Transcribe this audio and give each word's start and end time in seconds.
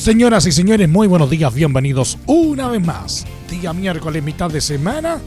Señoras 0.00 0.46
y 0.46 0.52
señores, 0.52 0.88
muy 0.88 1.06
buenos 1.06 1.28
días, 1.28 1.52
bienvenidos 1.52 2.16
una 2.24 2.68
vez 2.68 2.80
más. 2.80 3.26
Día 3.50 3.74
miércoles, 3.74 4.22
mitad 4.22 4.50
de 4.50 4.62
semana 4.62 5.20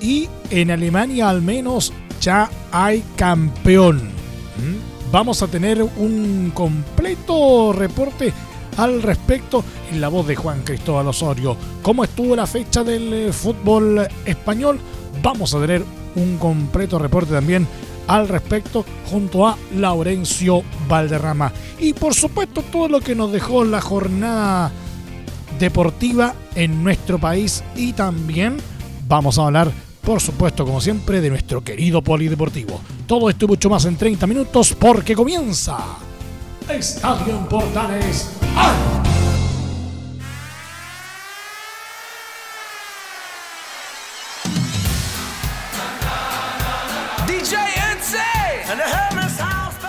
y 0.00 0.28
en 0.50 0.70
Alemania 0.70 1.28
al 1.28 1.42
menos 1.42 1.92
ya 2.20 2.48
hay 2.70 3.02
campeón. 3.16 3.96
¿Mm? 3.96 5.10
Vamos 5.10 5.42
a 5.42 5.48
tener 5.48 5.82
un 5.82 6.52
completo 6.54 7.72
reporte 7.72 8.32
al 8.76 9.02
respecto 9.02 9.64
en 9.90 10.00
la 10.00 10.06
voz 10.06 10.28
de 10.28 10.36
Juan 10.36 10.62
Cristóbal 10.62 11.08
Osorio. 11.08 11.56
¿Cómo 11.82 12.04
estuvo 12.04 12.36
la 12.36 12.46
fecha 12.46 12.84
del 12.84 13.12
eh, 13.12 13.32
fútbol 13.32 14.06
español? 14.24 14.78
Vamos 15.24 15.56
a 15.56 15.60
tener 15.60 15.84
un 16.14 16.38
completo 16.38 17.00
reporte 17.00 17.32
también 17.32 17.66
al 18.06 18.28
respecto 18.28 18.84
junto 19.10 19.46
a 19.46 19.56
Laurencio 19.76 20.62
Valderrama. 20.88 21.52
Y 21.78 21.92
por 21.92 22.14
supuesto 22.14 22.62
todo 22.62 22.88
lo 22.88 23.00
que 23.00 23.14
nos 23.14 23.32
dejó 23.32 23.64
la 23.64 23.80
jornada 23.80 24.70
deportiva 25.58 26.34
en 26.54 26.82
nuestro 26.82 27.18
país 27.18 27.62
y 27.76 27.92
también 27.92 28.56
vamos 29.06 29.38
a 29.38 29.46
hablar, 29.46 29.70
por 30.02 30.20
supuesto, 30.20 30.64
como 30.64 30.80
siempre, 30.80 31.20
de 31.20 31.30
nuestro 31.30 31.62
querido 31.62 32.02
polideportivo. 32.02 32.80
Todo 33.06 33.28
esto 33.28 33.44
y 33.44 33.48
mucho 33.48 33.68
más 33.68 33.84
en 33.84 33.96
30 33.96 34.26
minutos 34.26 34.74
porque 34.78 35.14
comienza 35.14 35.78
Estadio 36.68 37.48
Portales. 37.48 38.30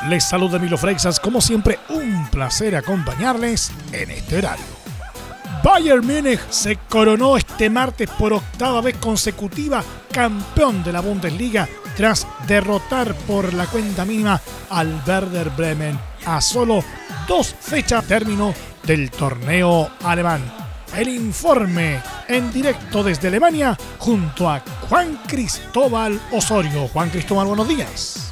Les 0.10 0.24
saluda 0.24 0.58
Milo 0.58 0.78
Freixas, 0.78 1.20
como 1.20 1.42
siempre, 1.42 1.80
un 1.90 2.28
placer 2.30 2.76
acompañarles 2.76 3.72
en 3.92 4.10
este 4.10 4.40
horario. 4.40 4.66
Bayern 5.64 6.06
Múnich 6.06 6.40
se 6.50 6.78
coronó 6.90 7.38
este 7.38 7.70
martes 7.70 8.10
por 8.10 8.34
octava 8.34 8.82
vez 8.82 8.98
consecutiva 8.98 9.84
campeón 10.12 10.84
de 10.84 10.92
la 10.92 11.02
Bundesliga 11.02 11.70
tras 11.96 12.26
derrotar 12.48 13.14
por 13.14 13.54
la 13.54 13.68
cuenta 13.68 14.04
mínima 14.04 14.42
al 14.72 15.04
Werder 15.06 15.52
Bremen 15.52 16.00
a 16.26 16.42
solo 16.42 16.84
dos 17.28 17.54
fechas 17.60 18.04
término 18.06 18.56
del 18.84 19.12
torneo 19.12 19.92
alemán. 20.04 20.42
El 20.98 21.10
informe 21.10 22.02
en 22.28 22.52
directo 22.52 23.04
desde 23.04 23.28
Alemania 23.28 23.78
junto 24.00 24.50
a 24.50 24.64
Juan 24.90 25.20
Cristóbal 25.28 26.20
Osorio. 26.32 26.88
Juan 26.88 27.12
Cristóbal, 27.12 27.46
buenos 27.46 27.68
días. 27.68 28.31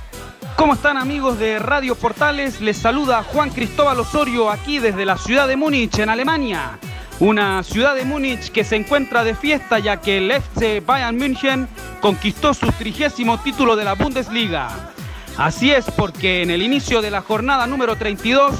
¿Cómo 0.59 0.73
están 0.73 0.97
amigos 0.97 1.39
de 1.39 1.57
Radio 1.57 1.95
Portales? 1.95 2.59
Les 2.59 2.75
saluda 2.75 3.23
Juan 3.23 3.49
Cristóbal 3.49 3.97
Osorio 4.01 4.51
aquí 4.51 4.79
desde 4.79 5.05
la 5.05 5.17
ciudad 5.17 5.47
de 5.47 5.55
Múnich, 5.55 5.97
en 5.99 6.09
Alemania. 6.09 6.77
Una 7.21 7.63
ciudad 7.63 7.95
de 7.95 8.03
Múnich 8.03 8.51
que 8.51 8.65
se 8.65 8.75
encuentra 8.75 9.23
de 9.23 9.35
fiesta 9.35 9.79
ya 9.79 10.01
que 10.01 10.17
el 10.17 10.29
FC 10.29 10.81
Bayern 10.81 11.15
München 11.15 11.69
conquistó 12.01 12.53
su 12.53 12.69
trigésimo 12.73 13.39
título 13.39 13.77
de 13.77 13.85
la 13.85 13.95
Bundesliga. 13.95 14.91
Así 15.37 15.71
es 15.71 15.89
porque 15.91 16.41
en 16.41 16.51
el 16.51 16.61
inicio 16.61 17.01
de 17.01 17.11
la 17.11 17.21
jornada 17.21 17.65
número 17.65 17.95
32, 17.95 18.53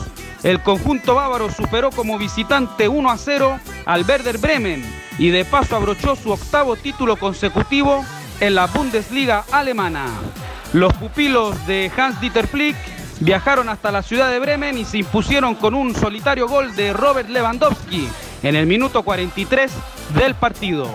el 0.44 0.63
conjunto 0.63 1.16
bávaro 1.16 1.52
superó 1.52 1.90
como 1.90 2.18
visitante 2.18 2.88
1 2.88 3.12
a 3.12 3.18
0 3.18 3.59
al 3.85 4.06
Werder 4.06 4.38
Bremen 4.38 4.85
y 5.18 5.31
de 5.31 5.44
paso 5.44 5.75
abrochó 5.75 6.16
su 6.16 6.31
octavo 6.31 6.78
título 6.78 7.18
consecutivo 7.18 8.06
en 8.40 8.56
la 8.56 8.68
Bundesliga 8.68 9.44
alemana. 9.52 10.06
Los 10.74 10.94
pupilos 10.94 11.66
de 11.66 11.91
Hans-Dieter 11.96 12.47
Flick 12.47 12.75
viajaron 13.22 13.69
hasta 13.69 13.91
la 13.91 14.03
ciudad 14.03 14.30
de 14.30 14.40
Bremen 14.40 14.78
y 14.78 14.85
se 14.85 15.00
impusieron 15.00 15.56
con 15.56 15.74
un 15.74 15.96
solitario 15.96 16.47
gol 16.47 16.75
de 16.75 16.94
Robert 16.94 17.28
Lewandowski 17.28 18.07
en 18.44 18.56
el 18.56 18.68
minuto 18.68 19.02
43 19.02 19.72
del 20.16 20.35
partido. 20.35 20.88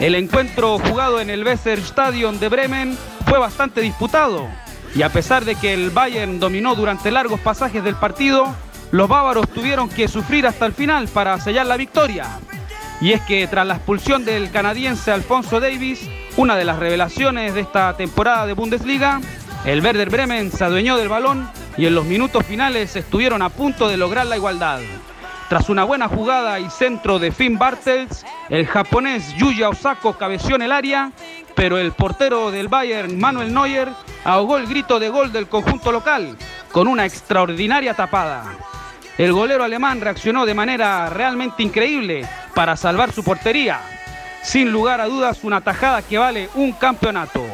El 0.00 0.16
encuentro 0.16 0.78
jugado 0.80 1.20
en 1.20 1.30
el 1.30 1.44
Weserstadion 1.44 2.40
de 2.40 2.48
Bremen 2.48 2.98
fue 3.26 3.38
bastante 3.38 3.80
disputado 3.80 4.48
y 4.96 5.02
a 5.02 5.10
pesar 5.10 5.44
de 5.44 5.54
que 5.54 5.74
el 5.74 5.90
Bayern 5.90 6.40
dominó 6.40 6.74
durante 6.74 7.12
largos 7.12 7.38
pasajes 7.38 7.84
del 7.84 7.94
partido, 7.94 8.52
los 8.90 9.08
bávaros 9.08 9.48
tuvieron 9.50 9.88
que 9.88 10.08
sufrir 10.08 10.44
hasta 10.44 10.66
el 10.66 10.72
final 10.72 11.06
para 11.06 11.38
sellar 11.40 11.66
la 11.66 11.76
victoria. 11.76 12.26
Y 13.00 13.12
es 13.12 13.20
que 13.22 13.46
tras 13.46 13.66
la 13.66 13.76
expulsión 13.76 14.24
del 14.24 14.50
canadiense 14.50 15.12
Alfonso 15.12 15.60
Davis, 15.60 16.00
una 16.38 16.54
de 16.54 16.64
las 16.64 16.78
revelaciones 16.78 17.52
de 17.52 17.62
esta 17.62 17.96
temporada 17.96 18.46
de 18.46 18.52
Bundesliga, 18.52 19.20
el 19.64 19.82
Werder 19.82 20.08
Bremen 20.08 20.52
se 20.52 20.62
adueñó 20.62 20.96
del 20.96 21.08
balón 21.08 21.50
y 21.76 21.86
en 21.86 21.96
los 21.96 22.04
minutos 22.04 22.46
finales 22.46 22.94
estuvieron 22.94 23.42
a 23.42 23.48
punto 23.48 23.88
de 23.88 23.96
lograr 23.96 24.24
la 24.26 24.36
igualdad. 24.36 24.78
Tras 25.48 25.68
una 25.68 25.82
buena 25.82 26.06
jugada 26.06 26.60
y 26.60 26.70
centro 26.70 27.18
de 27.18 27.32
Finn 27.32 27.58
Bartels, 27.58 28.24
el 28.50 28.68
japonés 28.68 29.34
Yuya 29.34 29.68
Osako 29.68 30.12
cabeció 30.16 30.54
en 30.54 30.62
el 30.62 30.70
área, 30.70 31.10
pero 31.56 31.76
el 31.76 31.90
portero 31.90 32.52
del 32.52 32.68
Bayern, 32.68 33.18
Manuel 33.18 33.52
Neuer, 33.52 33.88
ahogó 34.22 34.58
el 34.58 34.68
grito 34.68 35.00
de 35.00 35.08
gol 35.08 35.32
del 35.32 35.48
conjunto 35.48 35.90
local 35.90 36.36
con 36.70 36.86
una 36.86 37.04
extraordinaria 37.04 37.94
tapada. 37.94 38.44
El 39.18 39.32
golero 39.32 39.64
alemán 39.64 40.00
reaccionó 40.00 40.46
de 40.46 40.54
manera 40.54 41.10
realmente 41.10 41.64
increíble 41.64 42.24
para 42.54 42.76
salvar 42.76 43.10
su 43.10 43.24
portería 43.24 43.80
sin 44.42 44.72
lugar 44.72 45.00
a 45.00 45.06
dudas 45.06 45.44
una 45.44 45.60
tajada 45.60 46.02
que 46.02 46.18
vale 46.18 46.48
un 46.54 46.72
campeonato. 46.72 47.44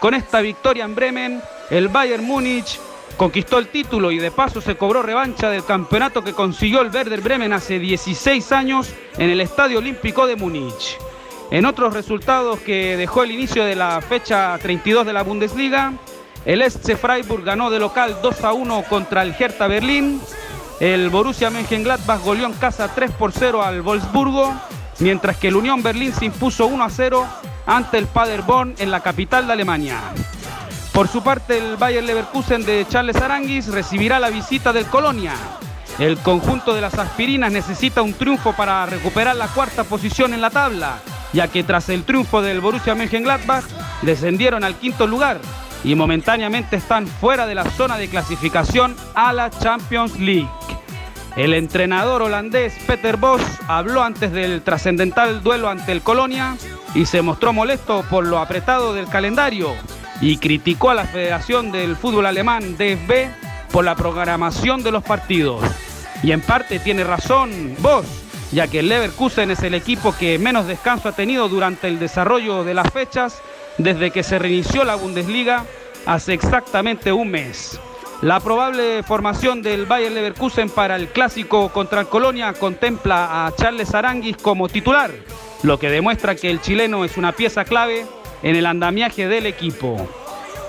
Con 0.00 0.14
esta 0.14 0.40
victoria 0.40 0.84
en 0.84 0.94
Bremen, 0.94 1.42
el 1.70 1.88
Bayern 1.88 2.24
Múnich 2.24 2.78
conquistó 3.16 3.58
el 3.58 3.68
título 3.68 4.10
y 4.10 4.18
de 4.18 4.30
paso 4.30 4.60
se 4.60 4.76
cobró 4.76 5.02
revancha 5.02 5.48
del 5.48 5.64
campeonato 5.64 6.22
que 6.22 6.34
consiguió 6.34 6.82
el 6.82 6.90
Werder 6.90 7.20
Bremen 7.20 7.52
hace 7.52 7.78
16 7.78 8.52
años 8.52 8.92
en 9.16 9.30
el 9.30 9.40
Estadio 9.40 9.78
Olímpico 9.78 10.26
de 10.26 10.36
Múnich. 10.36 10.98
En 11.50 11.64
otros 11.64 11.94
resultados 11.94 12.60
que 12.60 12.96
dejó 12.96 13.22
el 13.22 13.30
inicio 13.30 13.64
de 13.64 13.76
la 13.76 14.00
fecha 14.00 14.58
32 14.60 15.06
de 15.06 15.12
la 15.12 15.22
Bundesliga, 15.22 15.92
el 16.44 16.62
SC 16.62 16.96
Freiburg 16.96 17.44
ganó 17.44 17.70
de 17.70 17.78
local 17.78 18.18
2 18.22 18.44
a 18.44 18.52
1 18.52 18.84
contra 18.88 19.22
el 19.22 19.34
Hertha 19.38 19.66
Berlín. 19.66 20.20
El 20.80 21.08
Borussia 21.08 21.50
Mönchengladbach 21.50 22.22
goleó 22.22 22.46
en 22.46 22.52
casa 22.54 22.94
3 22.94 23.12
por 23.12 23.32
0 23.32 23.62
al 23.62 23.80
Wolfsburgo 23.82 24.54
mientras 24.98 25.36
que 25.36 25.48
el 25.48 25.56
Unión 25.56 25.82
Berlín 25.82 26.12
se 26.12 26.24
impuso 26.24 26.66
1 26.66 26.84
a 26.84 26.90
0 26.90 27.26
ante 27.66 27.98
el 27.98 28.06
Paderborn 28.06 28.74
en 28.78 28.90
la 28.90 29.00
capital 29.00 29.46
de 29.46 29.52
Alemania. 29.52 30.00
Por 30.92 31.08
su 31.08 31.22
parte, 31.22 31.58
el 31.58 31.76
Bayer 31.76 32.02
Leverkusen 32.02 32.64
de 32.64 32.86
Charles 32.88 33.16
Aranguis 33.16 33.68
recibirá 33.68 34.18
la 34.18 34.30
visita 34.30 34.72
del 34.72 34.86
Colonia. 34.86 35.34
El 35.98 36.18
conjunto 36.18 36.74
de 36.74 36.80
las 36.80 36.94
aspirinas 36.94 37.52
necesita 37.52 38.02
un 38.02 38.14
triunfo 38.14 38.54
para 38.54 38.86
recuperar 38.86 39.36
la 39.36 39.48
cuarta 39.48 39.84
posición 39.84 40.34
en 40.34 40.40
la 40.40 40.50
tabla, 40.50 40.98
ya 41.32 41.48
que 41.48 41.64
tras 41.64 41.88
el 41.88 42.04
triunfo 42.04 42.42
del 42.42 42.60
Borussia 42.60 42.94
Mönchengladbach 42.94 43.64
descendieron 44.02 44.64
al 44.64 44.76
quinto 44.76 45.06
lugar 45.06 45.38
y 45.84 45.94
momentáneamente 45.94 46.76
están 46.76 47.06
fuera 47.06 47.46
de 47.46 47.54
la 47.54 47.64
zona 47.70 47.96
de 47.98 48.08
clasificación 48.08 48.96
a 49.14 49.32
la 49.32 49.50
Champions 49.50 50.18
League. 50.18 50.48
El 51.36 51.52
entrenador 51.52 52.22
holandés 52.22 52.72
Peter 52.86 53.18
Bosch 53.18 53.42
habló 53.68 54.02
antes 54.02 54.32
del 54.32 54.62
trascendental 54.62 55.42
duelo 55.42 55.68
ante 55.68 55.92
el 55.92 56.00
Colonia 56.00 56.56
y 56.94 57.04
se 57.04 57.20
mostró 57.20 57.52
molesto 57.52 58.06
por 58.08 58.26
lo 58.26 58.38
apretado 58.38 58.94
del 58.94 59.06
calendario 59.06 59.74
y 60.22 60.38
criticó 60.38 60.88
a 60.88 60.94
la 60.94 61.04
Federación 61.04 61.72
del 61.72 61.94
Fútbol 61.94 62.24
Alemán 62.24 62.78
DFB 62.78 63.70
por 63.70 63.84
la 63.84 63.94
programación 63.94 64.82
de 64.82 64.92
los 64.92 65.04
partidos. 65.04 65.62
Y 66.22 66.32
en 66.32 66.40
parte 66.40 66.78
tiene 66.78 67.04
razón 67.04 67.76
Bosch, 67.80 68.06
ya 68.50 68.66
que 68.66 68.78
el 68.78 68.88
Leverkusen 68.88 69.50
es 69.50 69.62
el 69.62 69.74
equipo 69.74 70.16
que 70.16 70.38
menos 70.38 70.66
descanso 70.66 71.10
ha 71.10 71.12
tenido 71.12 71.50
durante 71.50 71.86
el 71.86 71.98
desarrollo 71.98 72.64
de 72.64 72.72
las 72.72 72.90
fechas 72.90 73.42
desde 73.76 74.10
que 74.10 74.22
se 74.22 74.38
reinició 74.38 74.84
la 74.84 74.94
Bundesliga 74.94 75.66
hace 76.06 76.32
exactamente 76.32 77.12
un 77.12 77.30
mes. 77.30 77.78
La 78.22 78.40
probable 78.40 79.02
formación 79.02 79.60
del 79.60 79.84
Bayer 79.84 80.10
Leverkusen 80.10 80.70
para 80.70 80.96
el 80.96 81.08
clásico 81.08 81.68
contra 81.68 82.00
el 82.00 82.06
Colonia 82.06 82.54
contempla 82.54 83.46
a 83.46 83.54
Charles 83.54 83.94
Aranguis 83.94 84.38
como 84.38 84.70
titular, 84.70 85.10
lo 85.62 85.78
que 85.78 85.90
demuestra 85.90 86.34
que 86.34 86.50
el 86.50 86.62
chileno 86.62 87.04
es 87.04 87.18
una 87.18 87.32
pieza 87.32 87.66
clave 87.66 88.06
en 88.42 88.56
el 88.56 88.64
andamiaje 88.64 89.28
del 89.28 89.44
equipo. 89.44 90.08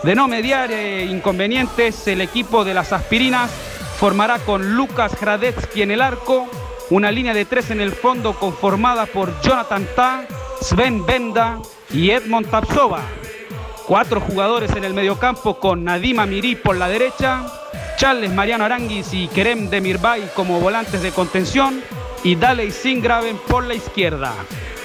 De 0.04 0.14
no 0.14 0.28
mediar 0.28 0.72
eh, 0.72 1.06
inconvenientes, 1.06 2.06
el 2.08 2.20
equipo 2.20 2.66
de 2.66 2.74
las 2.74 2.92
aspirinas 2.92 3.50
formará 3.98 4.40
con 4.40 4.76
Lucas 4.76 5.14
Hradecki 5.20 5.82
en 5.82 5.92
el 5.92 6.02
arco, 6.02 6.48
una 6.90 7.12
línea 7.12 7.34
de 7.34 7.46
tres 7.46 7.72
en 7.72 7.80
el 7.80 7.94
fondo 7.94 8.34
conformada 8.34 9.06
por 9.06 9.42
Jonathan 9.42 9.88
Ta, 9.96 10.28
Sven 10.62 11.06
Benda 11.06 11.60
y 11.94 12.12
Edmond 12.12 12.50
Tapsova. 12.50 13.02
Cuatro 13.88 14.19
jugadores 14.19 14.72
en 14.75 14.84
el 14.84 14.94
mediocampo 14.94 15.62
con 15.62 15.86
Nadima 15.86 16.25
Mirí 16.25 16.57
por 16.57 16.75
la 16.75 16.89
derecha, 16.89 17.45
Charles 17.95 18.34
Mariano 18.34 18.66
Aranguis 18.66 19.13
y 19.13 19.30
Kerem 19.30 19.69
Demirbay 19.69 20.30
como 20.36 20.60
volantes 20.60 21.01
de 21.01 21.12
contención 21.12 21.81
y 22.22 22.36
Daley 22.36 22.72
Singraven 22.72 23.38
por 23.48 23.63
la 23.63 23.75
izquierda, 23.75 24.34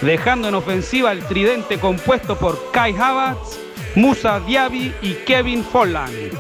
dejando 0.03 0.47
en 0.47 0.55
ofensiva 0.55 1.11
el 1.11 1.25
tridente 1.25 1.81
compuesto 1.81 2.39
por 2.39 2.71
Kai 2.71 2.95
Havertz, 2.97 3.59
Musa 3.97 4.39
Diaby 4.39 4.95
y 5.03 5.15
Kevin 5.27 5.65
Folland. 5.65 6.39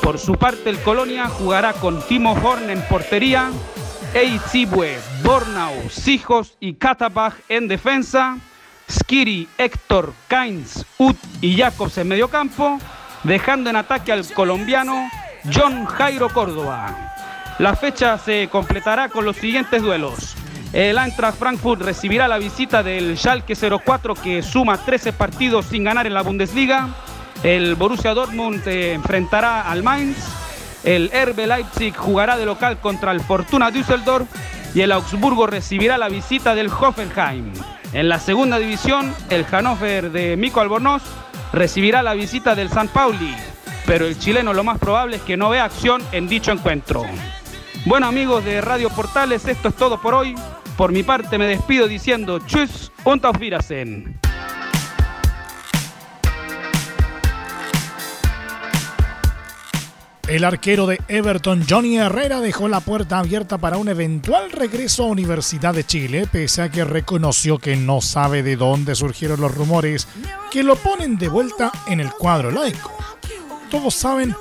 Por 0.00 0.18
su 0.18 0.36
parte, 0.36 0.70
el 0.70 0.78
Colonia 0.78 1.28
jugará 1.28 1.74
con 1.74 2.00
Timo 2.08 2.32
Horn 2.32 2.70
en 2.70 2.80
portería, 2.88 3.50
Eitzibue, 4.14 4.96
Bornau, 5.22 5.90
Sijos 5.90 6.56
y 6.58 6.72
Katabach 6.72 7.34
en 7.50 7.68
defensa, 7.68 8.38
Skiri, 8.92 9.48
Héctor, 9.56 10.12
Kainz, 10.28 10.84
Ut 10.98 11.16
y 11.40 11.56
Jacobs 11.56 11.96
en 11.98 12.08
mediocampo, 12.08 12.78
dejando 13.24 13.70
en 13.70 13.76
ataque 13.76 14.12
al 14.12 14.30
colombiano 14.32 15.08
John 15.52 15.86
Jairo 15.86 16.28
Córdoba. 16.28 17.14
La 17.58 17.74
fecha 17.74 18.18
se 18.18 18.48
completará 18.48 19.08
con 19.08 19.24
los 19.24 19.36
siguientes 19.36 19.82
duelos. 19.82 20.36
El 20.72 20.98
Eintracht 20.98 21.38
Frankfurt 21.38 21.82
recibirá 21.82 22.28
la 22.28 22.38
visita 22.38 22.82
del 22.82 23.16
Schalke 23.18 23.54
04 23.54 24.14
que 24.14 24.42
suma 24.42 24.78
13 24.78 25.12
partidos 25.12 25.66
sin 25.66 25.84
ganar 25.84 26.06
en 26.06 26.14
la 26.14 26.22
Bundesliga. 26.22 26.88
El 27.42 27.74
Borussia 27.74 28.14
Dortmund 28.14 28.66
enfrentará 28.66 29.70
al 29.70 29.82
Mainz. 29.82 30.16
El 30.84 31.10
Herbe 31.12 31.46
Leipzig 31.46 31.94
jugará 31.94 32.36
de 32.36 32.46
local 32.46 32.78
contra 32.80 33.12
el 33.12 33.20
Fortuna 33.20 33.70
Düsseldorf 33.70 34.28
y 34.74 34.80
el 34.80 34.92
Augsburgo 34.92 35.46
recibirá 35.46 35.98
la 35.98 36.08
visita 36.08 36.54
del 36.54 36.68
Hoffenheim. 36.68 37.52
En 37.92 38.08
la 38.08 38.18
segunda 38.18 38.58
división, 38.58 39.14
el 39.28 39.44
Hannover 39.44 40.10
de 40.10 40.36
Mico 40.38 40.60
Albornoz 40.60 41.02
recibirá 41.52 42.02
la 42.02 42.14
visita 42.14 42.54
del 42.54 42.70
San 42.70 42.88
Pauli, 42.88 43.34
pero 43.86 44.06
el 44.06 44.18
chileno 44.18 44.54
lo 44.54 44.64
más 44.64 44.78
probable 44.78 45.16
es 45.16 45.22
que 45.22 45.36
no 45.36 45.50
vea 45.50 45.64
acción 45.64 46.02
en 46.10 46.26
dicho 46.26 46.52
encuentro. 46.52 47.04
Bueno 47.84 48.06
amigos 48.06 48.46
de 48.46 48.62
Radio 48.62 48.88
Portales, 48.88 49.46
esto 49.46 49.68
es 49.68 49.74
todo 49.74 50.00
por 50.00 50.14
hoy. 50.14 50.34
Por 50.78 50.90
mi 50.90 51.02
parte 51.02 51.36
me 51.36 51.46
despido 51.46 51.86
diciendo 51.86 52.38
tschüss 52.38 52.90
und 53.04 53.26
auf 53.26 53.38
Wiedersehen. 53.38 54.21
El 60.32 60.44
arquero 60.44 60.86
de 60.86 60.98
Everton, 61.08 61.62
Johnny 61.68 61.98
Herrera, 61.98 62.40
dejó 62.40 62.66
la 62.66 62.80
puerta 62.80 63.18
abierta 63.18 63.58
para 63.58 63.76
un 63.76 63.90
eventual 63.90 64.50
regreso 64.50 65.02
a 65.02 65.08
Universidad 65.08 65.74
de 65.74 65.84
Chile, 65.84 66.26
pese 66.26 66.62
a 66.62 66.70
que 66.70 66.86
reconoció 66.86 67.58
que 67.58 67.76
no 67.76 68.00
sabe 68.00 68.42
de 68.42 68.56
dónde 68.56 68.94
surgieron 68.94 69.42
los 69.42 69.54
rumores 69.54 70.08
que 70.50 70.62
lo 70.62 70.76
ponen 70.76 71.18
de 71.18 71.28
vuelta 71.28 71.70
en 71.86 72.00
el 72.00 72.10
cuadro 72.12 72.50
laico. 72.50 72.96
Todos 73.70 73.94
saben 73.94 74.34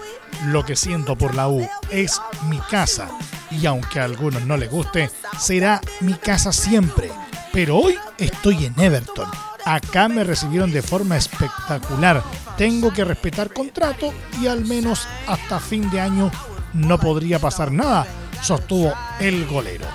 lo 0.45 0.63
que 0.63 0.77
siento 0.77 1.17
por 1.17 1.35
la 1.35 1.49
U, 1.49 1.67
es 1.89 2.21
mi 2.47 2.59
casa, 2.59 3.09
y 3.51 3.65
aunque 3.65 3.99
a 3.99 4.05
algunos 4.05 4.45
no 4.45 4.55
les 4.55 4.71
guste, 4.71 5.11
será 5.37 5.81
mi 5.99 6.13
casa 6.13 6.53
siempre. 6.53 7.11
Pero 7.51 7.75
hoy 7.75 7.97
estoy 8.17 8.63
en 8.63 8.79
Everton. 8.79 9.29
Acá 9.65 10.07
me 10.07 10.23
recibieron 10.23 10.71
de 10.71 10.81
forma 10.81 11.17
espectacular. 11.17 12.23
Tengo 12.57 12.91
que 12.91 13.05
respetar 13.05 13.53
contrato 13.53 14.13
y 14.41 14.47
al 14.47 14.65
menos 14.65 15.07
hasta 15.27 15.59
fin 15.59 15.89
de 15.89 16.01
año 16.01 16.31
no 16.73 16.99
podría 16.99 17.39
pasar 17.39 17.71
nada, 17.71 18.05
sostuvo 18.41 18.93
el 19.19 19.45
golero. 19.45 19.85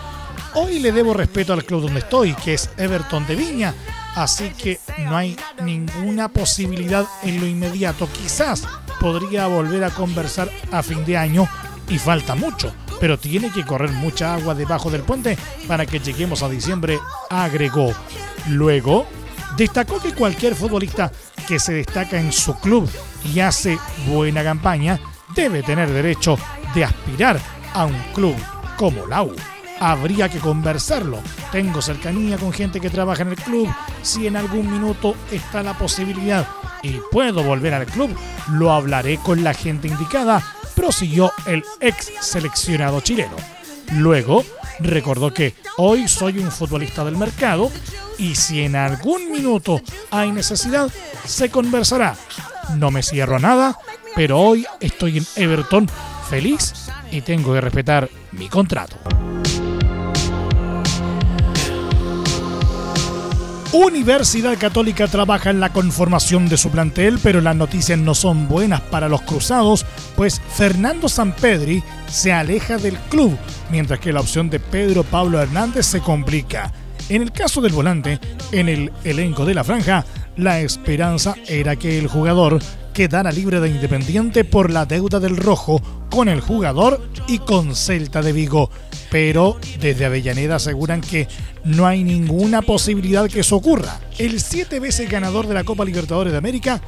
Hoy 0.55 0.79
le 0.79 0.93
debo 0.93 1.15
respeto 1.15 1.53
al 1.53 1.65
club 1.65 1.83
donde 1.83 2.01
estoy, 2.01 2.35
que 2.35 2.55
es 2.55 2.71
Everton 2.77 3.27
de 3.27 3.37
Viña, 3.37 3.75
así 4.15 4.51
que 4.51 4.81
no 5.01 5.17
hay 5.17 5.37
ninguna 5.63 6.29
posibilidad 6.29 7.05
en 7.23 7.41
lo 7.41 7.47
inmediato. 7.47 8.09
Quizás 8.11 8.63
podría 9.01 9.47
volver 9.47 9.85
a 9.85 9.91
conversar 9.91 10.51
a 10.73 10.83
fin 10.83 11.05
de 11.05 11.19
año 11.19 11.47
y 11.89 11.99
falta 11.99 12.35
mucho, 12.35 12.73
pero 13.01 13.19
tiene 13.19 13.51
que 13.51 13.65
correr 13.65 13.91
mucha 13.91 14.35
agua 14.35 14.55
debajo 14.55 14.91
del 14.91 15.03
puente 15.03 15.37
para 15.69 15.85
que 15.87 16.01
lleguemos 16.01 16.43
a 16.43 16.49
diciembre, 16.49 16.99
agregó. 17.29 17.93
Luego, 18.49 19.07
destacó 19.57 20.01
que 20.01 20.15
cualquier 20.15 20.55
futbolista 20.55 21.11
que 21.47 21.59
se 21.59 21.75
destaca 21.75 22.19
en 22.19 22.33
su 22.33 22.55
club 22.59 22.89
y 23.25 23.41
hace 23.41 23.79
buena 24.07 24.43
campaña 24.43 25.01
debe 25.35 25.63
tener 25.63 25.91
derecho 25.91 26.39
de 26.75 26.85
aspirar 26.85 27.41
a 27.73 27.87
un 27.87 27.99
club 28.15 28.35
como 28.77 29.07
la 29.07 29.23
U. 29.23 29.35
Habría 29.79 30.29
que 30.29 30.39
conversarlo. 30.39 31.19
Tengo 31.53 31.83
cercanía 31.83 32.39
con 32.39 32.53
gente 32.53 32.81
que 32.81 32.89
trabaja 32.89 33.23
en 33.23 33.31
el 33.31 33.37
club. 33.37 33.69
Si 34.03 34.27
en 34.27 34.37
algún 34.37 34.71
minuto 34.71 35.15
está 35.31 35.63
la 35.63 35.77
posibilidad 35.77 36.49
y 36.83 37.01
puedo 37.11 37.43
volver 37.43 37.75
al 37.75 37.87
club, 37.87 38.17
lo 38.53 38.73
hablaré 38.73 39.19
con 39.19 39.45
la 39.45 39.53
gente 39.53 39.89
indicada, 39.89 40.43
prosiguió 40.75 41.33
el 41.47 41.63
ex 41.81 42.11
seleccionado 42.21 43.01
chileno. 43.01 43.37
Luego, 43.93 44.45
recordó 44.81 45.33
que 45.33 45.55
hoy 45.77 46.09
soy 46.09 46.39
un 46.39 46.51
futbolista 46.51 47.05
del 47.05 47.17
mercado 47.17 47.71
y 48.19 48.35
si 48.35 48.63
en 48.63 48.77
algún 48.77 49.31
minuto 49.31 49.81
hay 50.11 50.33
necesidad, 50.33 50.91
se 51.25 51.51
conversará. 51.51 52.17
No 52.77 52.91
me 52.91 53.03
cierro 53.03 53.37
a 53.37 53.41
nada, 53.41 53.79
pero 54.15 54.41
hoy 54.41 54.67
estoy 54.81 55.19
en 55.19 55.27
Everton 55.37 55.89
feliz 56.29 56.73
y 57.11 57.21
tengo 57.21 57.53
que 57.53 57.61
respetar 57.61 58.09
mi 58.33 58.49
contrato. 58.49 58.97
Universidad 63.77 64.57
Católica 64.57 65.07
trabaja 65.07 65.51
en 65.51 65.61
la 65.61 65.71
conformación 65.71 66.49
de 66.49 66.57
su 66.57 66.71
plantel, 66.71 67.19
pero 67.23 67.43
las 67.43 67.55
noticias 67.55 67.99
no 67.99 68.15
son 68.15 68.49
buenas 68.49 68.81
para 68.81 69.07
los 69.07 69.21
cruzados, 69.21 69.85
pues 70.17 70.41
Fernando 70.55 71.11
Sampedri 71.11 71.83
se 72.09 72.33
aleja 72.33 72.79
del 72.79 72.97
club, 73.11 73.37
mientras 73.71 74.01
que 74.01 74.15
la 74.15 74.21
opción 74.21 74.49
de 74.49 74.61
Pedro 74.61 75.05
Pablo 75.05 75.43
Hernández 75.43 75.85
se 75.85 76.01
complica. 76.01 76.73
En 77.11 77.21
el 77.21 77.33
caso 77.33 77.61
del 77.61 77.75
volante, 77.75 78.19
en 78.51 78.71
el 78.71 78.93
elenco 79.05 79.45
de 79.45 79.53
la 79.53 79.63
franja, 79.63 80.07
la 80.39 80.61
esperanza 80.61 81.35
era 81.47 81.77
que 81.77 81.99
el 81.99 82.07
jugador 82.07 82.59
quedara 82.97 83.31
libre 83.31 83.61
de 83.61 83.69
Independiente 83.69 84.43
por 84.43 84.71
la 84.71 84.87
deuda 84.87 85.21
del 85.21 85.37
Rojo 85.37 85.83
con 86.11 86.31
el 86.31 86.41
jugador 86.41 87.07
y 87.29 87.41
con 87.41 87.77
Celta 87.77 88.23
de 88.23 88.33
Vigo. 88.33 88.71
Pero 89.11 89.59
desde 89.83 90.07
Avellaneda 90.07 90.57
aseguran 90.57 91.03
que 91.03 91.29
no 91.63 91.87
hay 91.87 92.05
ninguna 92.05 92.63
posibilidad 92.63 93.29
que 93.29 93.41
eso 93.41 93.57
ocurra. 93.57 94.01
El 94.17 94.41
siete 94.41 94.81
veces 94.81 95.11
ganador 95.11 95.47
de 95.47 95.53
la 95.53 95.65
Copa 95.65 95.85
Libertadores 95.85 96.33
de 96.33 96.39
América 96.39 96.81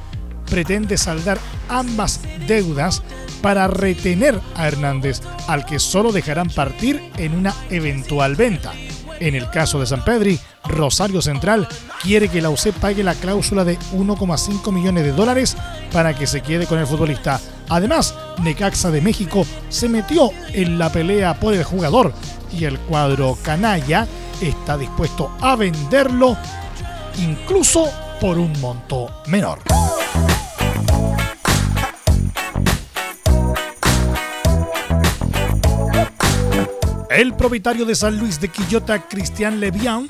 pretende 0.49 0.97
saldar 0.97 1.37
ambas 1.67 2.21
deudas 2.47 3.03
para 3.43 3.67
retener 3.67 4.39
a 4.55 4.67
Hernández, 4.67 5.21
al 5.47 5.63
que 5.63 5.77
solo 5.77 6.11
dejarán 6.11 6.49
partir 6.49 6.99
en 7.17 7.35
una 7.35 7.53
eventual 7.69 8.35
venta. 8.35 8.73
En 9.19 9.35
el 9.35 9.49
caso 9.49 9.79
de 9.79 9.85
San 9.85 10.03
Pedri, 10.03 10.39
Rosario 10.63 11.21
Central 11.21 11.67
quiere 12.01 12.29
que 12.29 12.41
la 12.41 12.49
UC 12.49 12.71
pague 12.79 13.03
la 13.03 13.15
cláusula 13.15 13.65
de 13.65 13.77
1,5 13.93 14.71
millones 14.71 15.03
de 15.03 15.11
dólares 15.11 15.57
para 15.91 16.15
que 16.15 16.27
se 16.27 16.41
quede 16.41 16.65
con 16.65 16.79
el 16.79 16.87
futbolista. 16.87 17.39
Además, 17.67 18.15
Necaxa 18.41 18.91
de 18.91 19.01
México 19.01 19.45
se 19.69 19.89
metió 19.89 20.31
en 20.53 20.79
la 20.79 20.91
pelea 20.91 21.39
por 21.39 21.53
el 21.53 21.63
jugador 21.63 22.13
y 22.57 22.63
el 22.65 22.79
cuadro 22.79 23.37
canalla 23.43 24.07
está 24.41 24.77
dispuesto 24.77 25.31
a 25.41 25.55
venderlo 25.55 26.37
incluso 27.17 27.89
por 28.19 28.37
un 28.37 28.53
monto 28.61 29.09
menor. 29.27 29.59
El 37.19 37.33
propietario 37.33 37.83
de 37.83 37.95
San 37.95 38.17
Luis 38.17 38.39
de 38.39 38.47
Quillota, 38.47 38.97
Cristian 39.09 39.59
Levian, 39.59 40.07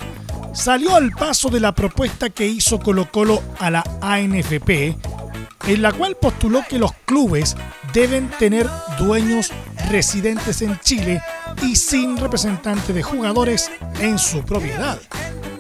salió 0.54 0.96
al 0.96 1.10
paso 1.10 1.50
de 1.50 1.60
la 1.60 1.74
propuesta 1.74 2.30
que 2.30 2.46
hizo 2.46 2.80
Colo 2.80 3.10
Colo 3.12 3.42
a 3.58 3.72
la 3.72 3.84
ANFP, 4.00 4.96
en 5.66 5.82
la 5.82 5.92
cual 5.92 6.18
postuló 6.22 6.62
que 6.70 6.78
los 6.78 6.92
clubes 7.06 7.58
deben 7.94 8.30
tener 8.38 8.70
dueños 9.00 9.50
residentes 9.90 10.62
en 10.62 10.80
Chile 10.82 11.20
y 11.64 11.78
sin 11.78 12.16
representante 12.16 12.94
de 12.94 13.02
jugadores 13.02 13.72
en 14.00 14.20
su 14.20 14.44
propiedad. 14.44 15.00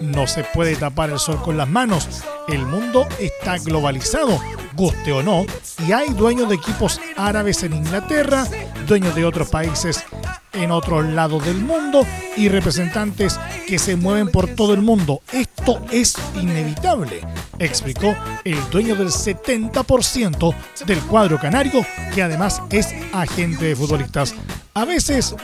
No 0.01 0.27
se 0.27 0.43
puede 0.43 0.75
tapar 0.75 1.09
el 1.09 1.19
sol 1.19 1.41
con 1.41 1.57
las 1.57 1.67
manos. 1.67 2.07
El 2.47 2.65
mundo 2.65 3.07
está 3.19 3.57
globalizado, 3.57 4.39
guste 4.73 5.11
o 5.11 5.21
no, 5.21 5.45
y 5.85 5.91
hay 5.91 6.09
dueños 6.09 6.49
de 6.49 6.55
equipos 6.55 6.99
árabes 7.17 7.63
en 7.63 7.73
Inglaterra, 7.73 8.47
dueños 8.87 9.13
de 9.15 9.25
otros 9.25 9.49
países 9.49 10.03
en 10.53 10.71
otros 10.71 11.05
lados 11.05 11.45
del 11.45 11.57
mundo 11.57 12.05
y 12.35 12.49
representantes 12.49 13.39
que 13.67 13.79
se 13.79 13.95
mueven 13.95 14.29
por 14.29 14.47
todo 14.55 14.73
el 14.73 14.81
mundo. 14.81 15.21
Esto 15.31 15.81
es 15.91 16.15
inevitable, 16.35 17.21
explicó 17.59 18.15
el 18.43 18.57
dueño 18.69 18.95
del 18.95 19.09
70% 19.09 20.55
del 20.85 20.99
cuadro 21.01 21.39
canario, 21.39 21.85
que 22.13 22.23
además 22.23 22.61
es 22.69 22.93
agente 23.13 23.65
de 23.65 23.75
futbolistas. 23.75 24.33
A 24.73 24.85
veces 24.85 25.35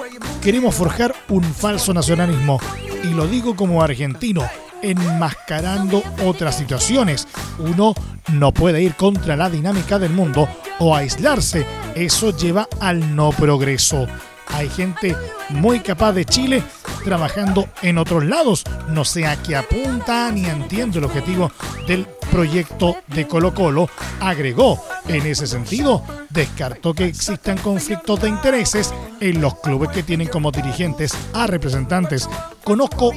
queremos 0.42 0.76
forjar 0.76 1.14
un 1.30 1.44
falso 1.44 1.94
nacionalismo, 1.94 2.60
y 3.06 3.14
lo 3.14 3.28
digo 3.28 3.56
como 3.56 3.82
argentino, 3.82 4.44
enmascarando 4.82 6.02
otras 6.24 6.58
situaciones. 6.58 7.28
Uno 7.60 7.94
no 8.34 8.52
puede 8.52 8.82
ir 8.82 8.96
contra 8.96 9.36
la 9.36 9.50
dinámica 9.50 10.00
del 10.00 10.12
mundo 10.12 10.48
o 10.80 10.96
aislarse. 10.96 11.66
Eso 11.96 12.36
lleva 12.36 12.68
al 12.80 13.16
no 13.16 13.32
progreso. 13.32 14.08
Hay 14.48 14.70
gente 14.70 15.16
muy 15.50 15.80
capaz 15.80 16.14
de 16.14 16.26
Chile 16.26 16.64
trabajando 17.04 17.68
en 17.82 17.98
otros 17.98 18.26
lados. 18.26 18.64
No 18.90 19.06
sé 19.06 19.26
a 19.26 19.42
qué 19.42 19.56
apunta 19.56 20.32
ni 20.32 20.46
entiendo 20.46 21.00
el 21.00 21.06
objetivo 21.06 21.52
del 21.88 22.08
proyecto 22.32 22.98
de 23.08 23.28
Colo 23.28 23.54
Colo. 23.54 23.90
Agregó, 24.20 24.84
en 25.08 25.26
ese 25.26 25.48
sentido, 25.48 26.04
descartó 26.30 26.94
que 26.94 27.06
existan 27.06 27.58
conflictos 27.58 28.22
de 28.22 28.30
intereses 28.30 28.94
en 29.20 29.40
los 29.42 29.56
clubes 29.60 29.90
que 29.90 30.04
tienen 30.04 30.28
como 30.28 30.52
dirigentes 30.52 31.14
a 31.34 31.48
representantes. 31.48 32.28
Conozco 32.64 33.12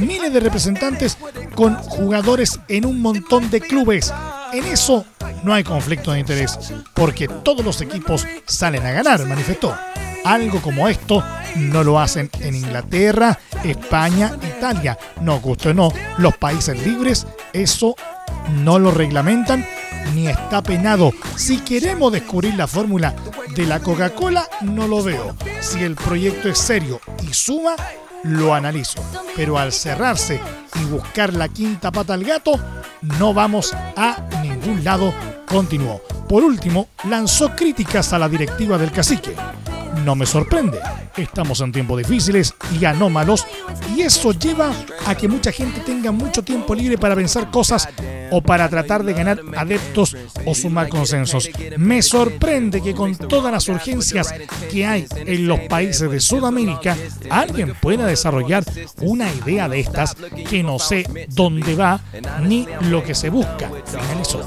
miles 0.00 0.32
de 0.32 0.40
representantes 0.40 1.16
con 1.54 1.74
jugadores 1.76 2.60
en 2.68 2.84
un 2.84 3.00
montón 3.00 3.50
de 3.50 3.60
clubes. 3.60 4.12
En 4.52 4.64
eso 4.66 5.04
no 5.42 5.54
hay 5.54 5.64
conflicto 5.64 6.12
de 6.12 6.20
interés, 6.20 6.58
porque 6.94 7.28
todos 7.28 7.64
los 7.64 7.80
equipos 7.80 8.26
salen 8.46 8.84
a 8.84 8.92
ganar, 8.92 9.24
manifestó. 9.26 9.74
Algo 10.24 10.60
como 10.60 10.88
esto 10.88 11.24
no 11.56 11.82
lo 11.82 11.98
hacen 11.98 12.30
en 12.40 12.54
Inglaterra, 12.54 13.38
España, 13.64 14.36
Italia. 14.56 14.98
No 15.20 15.40
guste 15.40 15.70
o 15.70 15.74
no, 15.74 15.92
los 16.18 16.36
países 16.36 16.84
libres 16.86 17.26
eso 17.52 17.94
no 18.62 18.78
lo 18.78 18.90
reglamentan 18.90 19.66
ni 20.14 20.28
está 20.28 20.62
penado. 20.62 21.12
Si 21.36 21.58
queremos 21.58 22.12
descubrir 22.12 22.54
la 22.54 22.66
fórmula 22.66 23.14
de 23.54 23.66
la 23.66 23.80
Coca-Cola, 23.80 24.46
no 24.62 24.86
lo 24.86 25.02
veo. 25.02 25.36
Si 25.60 25.82
el 25.82 25.94
proyecto 25.94 26.48
es 26.48 26.58
serio 26.58 27.00
y 27.22 27.32
suma, 27.32 27.76
lo 28.22 28.54
analizo. 28.54 29.02
Pero 29.36 29.58
al 29.58 29.72
cerrarse 29.72 30.40
y 30.80 30.84
buscar 30.84 31.34
la 31.34 31.48
quinta 31.48 31.90
pata 31.90 32.14
al 32.14 32.24
gato, 32.24 32.52
no 33.02 33.34
vamos 33.34 33.74
a 33.96 34.28
ningún 34.42 34.84
lado, 34.84 35.14
continuó. 35.46 36.00
Por 36.28 36.44
último, 36.44 36.88
lanzó 37.04 37.54
críticas 37.56 38.12
a 38.12 38.18
la 38.18 38.28
directiva 38.28 38.78
del 38.78 38.92
cacique 38.92 39.34
no 40.04 40.14
me 40.14 40.26
sorprende. 40.26 40.78
Estamos 41.16 41.60
en 41.60 41.72
tiempos 41.72 41.98
difíciles 41.98 42.54
y 42.78 42.84
anómalos 42.84 43.46
y 43.94 44.02
eso 44.02 44.32
lleva 44.32 44.72
a 45.06 45.14
que 45.14 45.28
mucha 45.28 45.52
gente 45.52 45.80
tenga 45.80 46.12
mucho 46.12 46.42
tiempo 46.42 46.74
libre 46.74 46.98
para 46.98 47.14
pensar 47.14 47.50
cosas 47.50 47.88
o 48.30 48.40
para 48.40 48.68
tratar 48.68 49.02
de 49.02 49.12
ganar 49.12 49.40
adeptos 49.56 50.16
o 50.46 50.54
sumar 50.54 50.88
consensos. 50.88 51.50
Me 51.76 52.00
sorprende 52.02 52.80
que 52.80 52.94
con 52.94 53.16
todas 53.16 53.52
las 53.52 53.68
urgencias 53.68 54.32
que 54.70 54.86
hay 54.86 55.06
en 55.16 55.46
los 55.46 55.60
países 55.60 56.10
de 56.10 56.20
Sudamérica, 56.20 56.96
alguien 57.28 57.74
pueda 57.80 58.06
desarrollar 58.06 58.64
una 59.00 59.32
idea 59.32 59.68
de 59.68 59.80
estas 59.80 60.16
que 60.48 60.62
no 60.62 60.78
sé 60.78 61.04
dónde 61.28 61.74
va 61.74 62.00
ni 62.42 62.66
lo 62.82 63.02
que 63.02 63.14
se 63.14 63.30
busca. 63.30 63.70
Finalizó. 63.84 64.46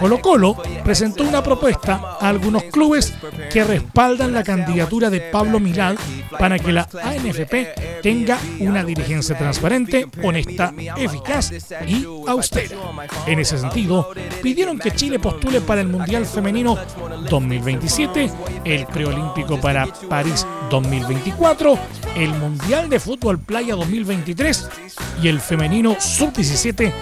Colo 0.00 0.20
Colo 0.20 0.56
presentó 0.82 1.22
una 1.22 1.42
propuesta 1.42 2.18
a 2.20 2.28
algunos 2.28 2.64
clubes 2.64 3.14
que 3.52 3.64
respaldan 3.64 4.32
la 4.32 4.42
candidatura 4.42 4.73
de 4.74 5.20
Pablo 5.32 5.60
Milán 5.60 5.96
para 6.36 6.58
que 6.58 6.72
la 6.72 6.88
ANFP 7.02 8.00
tenga 8.02 8.38
una 8.58 8.82
dirigencia 8.82 9.38
transparente, 9.38 10.06
honesta, 10.22 10.74
eficaz 10.96 11.52
y 11.86 12.04
austera. 12.26 12.76
En 13.26 13.38
ese 13.38 13.56
sentido, 13.58 14.10
pidieron 14.42 14.78
que 14.78 14.90
Chile 14.90 15.20
postule 15.20 15.60
para 15.60 15.80
el 15.80 15.88
Mundial 15.88 16.26
Femenino 16.26 16.76
2027, 17.30 18.30
el 18.64 18.86
preolímpico 18.86 19.60
para 19.60 19.86
París 20.08 20.44
2024, 20.70 21.78
el 22.16 22.30
Mundial 22.30 22.88
de 22.88 22.98
Fútbol 22.98 23.38
Playa 23.38 23.76
2023 23.76 24.68
y 25.22 25.28
el 25.28 25.40
femenino 25.40 25.96
sub-17 26.00 26.92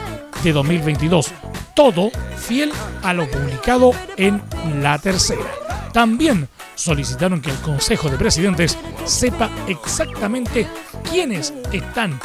de 0.45 0.53
2022. 0.53 1.33
Todo 1.75 2.11
fiel 2.37 2.71
a 3.03 3.15
lo 3.15 3.27
publicado 3.31 3.93
en 4.19 4.43
la 4.83 4.99
tercera. 4.99 5.62
También 5.93 6.49
solicitaron 6.75 7.41
que 7.41 7.51
el 7.51 7.57
Consejo 7.59 8.09
de 8.09 8.17
Presidentes 8.17 8.79
sepa 9.05 9.51
exactamente 9.69 10.67
quiénes 11.11 11.53
están 11.71 12.19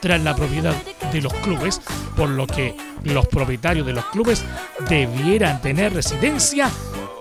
tras 0.00 0.22
la 0.22 0.34
propiedad 0.34 0.74
de 1.12 1.20
los 1.20 1.32
clubes, 1.34 1.80
por 2.16 2.30
lo 2.30 2.46
que 2.46 2.74
los 3.04 3.26
propietarios 3.26 3.86
de 3.86 3.92
los 3.92 4.06
clubes 4.06 4.42
debieran 4.88 5.60
tener 5.60 5.92
residencia 5.92 6.70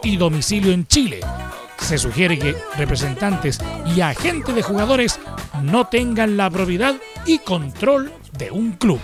y 0.02 0.16
domicilio 0.16 0.72
en 0.72 0.88
Chile. 0.88 1.20
Se 1.78 1.98
sugiere 1.98 2.40
que 2.40 2.56
representantes 2.78 3.60
y 3.96 4.02
agentes 4.02 4.56
de 4.56 4.62
jugadores 4.62 5.20
no 5.62 5.88
tengan 5.88 6.38
la 6.38 6.50
propiedad 6.50 6.96
y 7.26 7.40
control 7.40 8.14
de 8.38 8.52
un 8.52 8.74
club. 8.74 9.00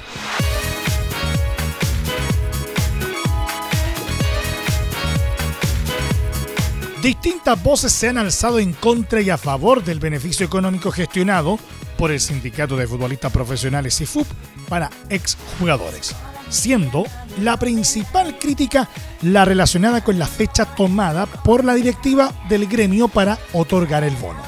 Distintas 7.06 7.62
voces 7.62 7.92
se 7.92 8.10
han 8.10 8.18
alzado 8.18 8.58
en 8.58 8.74
contra 8.74 9.22
y 9.22 9.30
a 9.30 9.38
favor 9.38 9.84
del 9.84 10.00
beneficio 10.00 10.44
económico 10.44 10.90
gestionado 10.90 11.60
por 12.00 12.10
el 12.10 12.20
Sindicato 12.20 12.76
de 12.76 12.88
Futbolistas 12.88 13.32
Profesionales 13.32 14.02
IFUP 14.02 14.26
para 14.68 14.90
exjugadores, 15.10 16.16
siendo 16.50 17.06
la 17.42 17.58
principal 17.58 18.40
crítica 18.40 18.90
la 19.22 19.46
relacionada 19.46 20.04
con 20.04 20.18
la 20.18 20.26
fecha 20.26 20.66
tomada 20.66 21.28
por 21.28 21.64
la 21.64 21.76
directiva 21.76 22.34
del 22.50 22.66
gremio 22.66 23.08
para 23.08 23.38
otorgar 23.54 24.04
el 24.04 24.16
bono. 24.16 24.42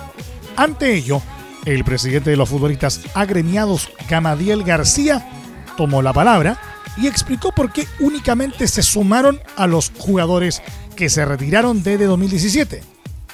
Ante 0.55 0.95
ello, 0.95 1.21
el 1.63 1.83
presidente 1.83 2.31
de 2.31 2.37
los 2.37 2.49
futbolistas 2.49 3.01
agremiados, 3.13 3.91
Gamadiel 4.09 4.63
García, 4.63 5.29
tomó 5.77 6.01
la 6.01 6.11
palabra 6.11 6.59
y 6.97 7.05
explicó 7.05 7.51
por 7.51 7.71
qué 7.71 7.87
únicamente 7.99 8.67
se 8.67 8.81
sumaron 8.81 9.39
a 9.57 9.67
los 9.67 9.91
jugadores 9.99 10.63
que 10.97 11.09
se 11.09 11.23
retiraron 11.23 11.83
desde 11.83 12.05
2017, 12.05 12.81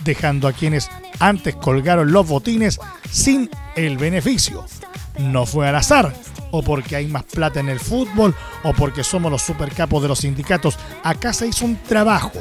dejando 0.03 0.48
a 0.48 0.53
quienes 0.53 0.91
antes 1.20 1.55
colgaron 1.55 2.12
los 2.12 2.27
botines 2.27 2.79
sin 3.10 3.50
el 3.75 3.98
beneficio. 3.98 4.65
No 5.17 5.46
fue 5.46 5.67
al 5.67 5.75
azar, 5.77 6.13
o 6.51 6.62
porque 6.62 6.98
hay 6.98 7.08
más 7.08 7.24
plata 7.24 7.60
en 7.60 7.70
el 7.70 7.79
fútbol, 7.79 8.36
o 8.63 8.74
porque 8.74 9.03
somos 9.03 9.32
los 9.32 9.41
supercapos 9.41 10.01
de 10.01 10.10
los 10.10 10.20
sindicatos. 10.20 10.77
Acá 11.03 11.34
se 11.34 11.48
hizo 11.48 11.65
un 11.65 11.77
trabajo, 11.77 12.34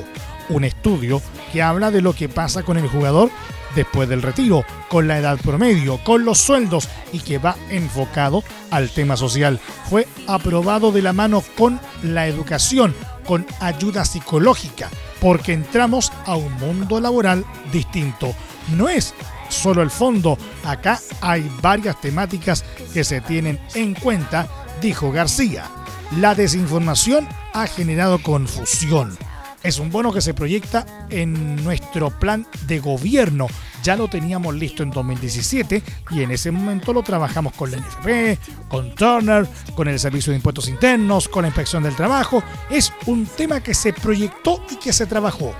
un 0.50 0.64
estudio 0.64 1.22
que 1.52 1.62
habla 1.62 1.90
de 1.90 2.02
lo 2.02 2.12
que 2.14 2.28
pasa 2.28 2.64
con 2.64 2.76
el 2.76 2.88
jugador 2.88 3.30
después 3.76 4.08
del 4.08 4.22
retiro, 4.22 4.64
con 4.88 5.06
la 5.06 5.18
edad 5.18 5.38
promedio, 5.38 5.98
con 6.04 6.24
los 6.24 6.38
sueldos 6.38 6.88
y 7.12 7.20
que 7.20 7.38
va 7.38 7.56
enfocado 7.70 8.42
al 8.70 8.90
tema 8.90 9.16
social. 9.16 9.60
Fue 9.88 10.08
aprobado 10.26 10.90
de 10.90 11.02
la 11.02 11.12
mano 11.12 11.44
con 11.56 11.80
la 12.02 12.26
educación, 12.26 12.94
con 13.24 13.46
ayuda 13.60 14.04
psicológica, 14.04 14.90
porque 15.22 15.52
entramos 15.52 16.12
a 16.26 16.34
un 16.34 16.52
mundo 16.54 17.00
laboral 17.00 17.46
distinto. 17.72 18.34
No 18.76 18.88
es 18.88 19.14
solo 19.48 19.80
el 19.80 19.90
fondo, 19.90 20.36
acá 20.64 21.00
hay 21.20 21.48
varias 21.62 22.00
temáticas 22.00 22.64
que 22.92 23.04
se 23.04 23.20
tienen 23.20 23.60
en 23.74 23.94
cuenta, 23.94 24.48
dijo 24.80 25.12
García. 25.12 25.70
La 26.18 26.34
desinformación 26.34 27.28
ha 27.54 27.68
generado 27.68 28.20
confusión. 28.20 29.16
Es 29.62 29.78
un 29.78 29.90
bono 29.92 30.12
que 30.12 30.20
se 30.20 30.34
proyecta 30.34 31.06
en 31.08 31.62
nuestro 31.62 32.10
plan 32.10 32.44
de 32.66 32.80
gobierno. 32.80 33.46
Ya 33.82 33.96
lo 33.96 34.08
teníamos 34.08 34.54
listo 34.54 34.82
en 34.82 34.90
2017 34.90 35.82
y 36.10 36.22
en 36.22 36.30
ese 36.30 36.50
momento 36.50 36.92
lo 36.92 37.02
trabajamos 37.02 37.52
con 37.54 37.70
la 37.70 37.78
NFP, 37.78 38.68
con 38.68 38.94
Turner, 38.94 39.46
con 39.74 39.88
el 39.88 39.98
Servicio 39.98 40.30
de 40.30 40.36
Impuestos 40.36 40.68
Internos, 40.68 41.28
con 41.28 41.42
la 41.42 41.48
Inspección 41.48 41.82
del 41.82 41.96
Trabajo. 41.96 42.44
Es 42.70 42.92
un 43.06 43.26
tema 43.26 43.60
que 43.60 43.74
se 43.74 43.92
proyectó 43.92 44.62
y 44.70 44.76
que 44.76 44.92
se 44.92 45.06
trabajó 45.06 45.52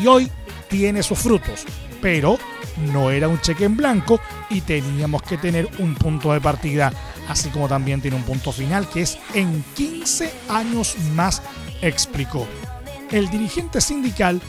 y 0.00 0.06
hoy 0.06 0.30
tiene 0.68 1.02
sus 1.02 1.18
frutos. 1.18 1.64
Pero 2.00 2.38
no 2.92 3.10
era 3.10 3.28
un 3.28 3.40
cheque 3.40 3.64
en 3.64 3.76
blanco 3.76 4.20
y 4.50 4.60
teníamos 4.60 5.22
que 5.22 5.38
tener 5.38 5.68
un 5.78 5.94
punto 5.94 6.32
de 6.32 6.40
partida, 6.40 6.92
así 7.28 7.48
como 7.50 7.68
también 7.68 8.00
tiene 8.00 8.16
un 8.16 8.24
punto 8.24 8.52
final 8.52 8.88
que 8.88 9.02
es 9.02 9.18
en 9.34 9.64
15 9.74 10.32
años 10.48 10.96
más, 11.14 11.42
explicó. 11.80 12.46
El 13.10 13.30
dirigente 13.30 13.80
sindical 13.80 14.40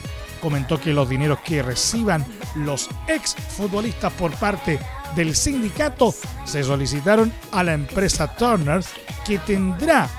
comentó 0.44 0.78
que 0.78 0.92
los 0.92 1.08
dineros 1.08 1.40
que 1.40 1.64
reciban 1.64 2.26
los 2.56 2.90
ex 3.08 3.34
futbolistas 3.34 4.12
por 4.12 4.34
parte 4.34 4.78
del 5.16 5.38
sindicato 5.38 6.14
se 6.44 6.66
solicitaron 6.66 7.32
a 7.54 7.64
la 7.64 7.74
empresa 7.74 8.36
Turner 8.36 8.84
que 9.26 9.40
tendrá 9.40 10.10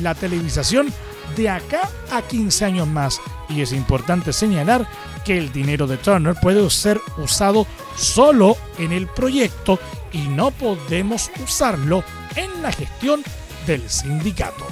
la 0.00 0.14
televisación 0.14 0.90
de 1.36 1.50
acá 1.50 1.90
a 2.10 2.22
15 2.22 2.64
años 2.64 2.88
más. 2.88 3.20
Y 3.50 3.60
es 3.60 3.72
importante 3.72 4.32
señalar 4.32 4.88
que 5.22 5.36
el 5.36 5.52
dinero 5.52 5.86
de 5.86 5.98
Turner 5.98 6.34
puede 6.40 6.68
ser 6.70 6.98
usado 7.18 7.66
solo 7.94 8.56
en 8.78 8.92
el 8.92 9.06
proyecto 9.06 9.78
y 10.12 10.28
no 10.28 10.50
podemos 10.50 11.30
usarlo 11.44 12.02
en 12.36 12.62
la 12.62 12.72
gestión 12.72 13.22
del 13.66 13.86
sindicato. 13.90 14.66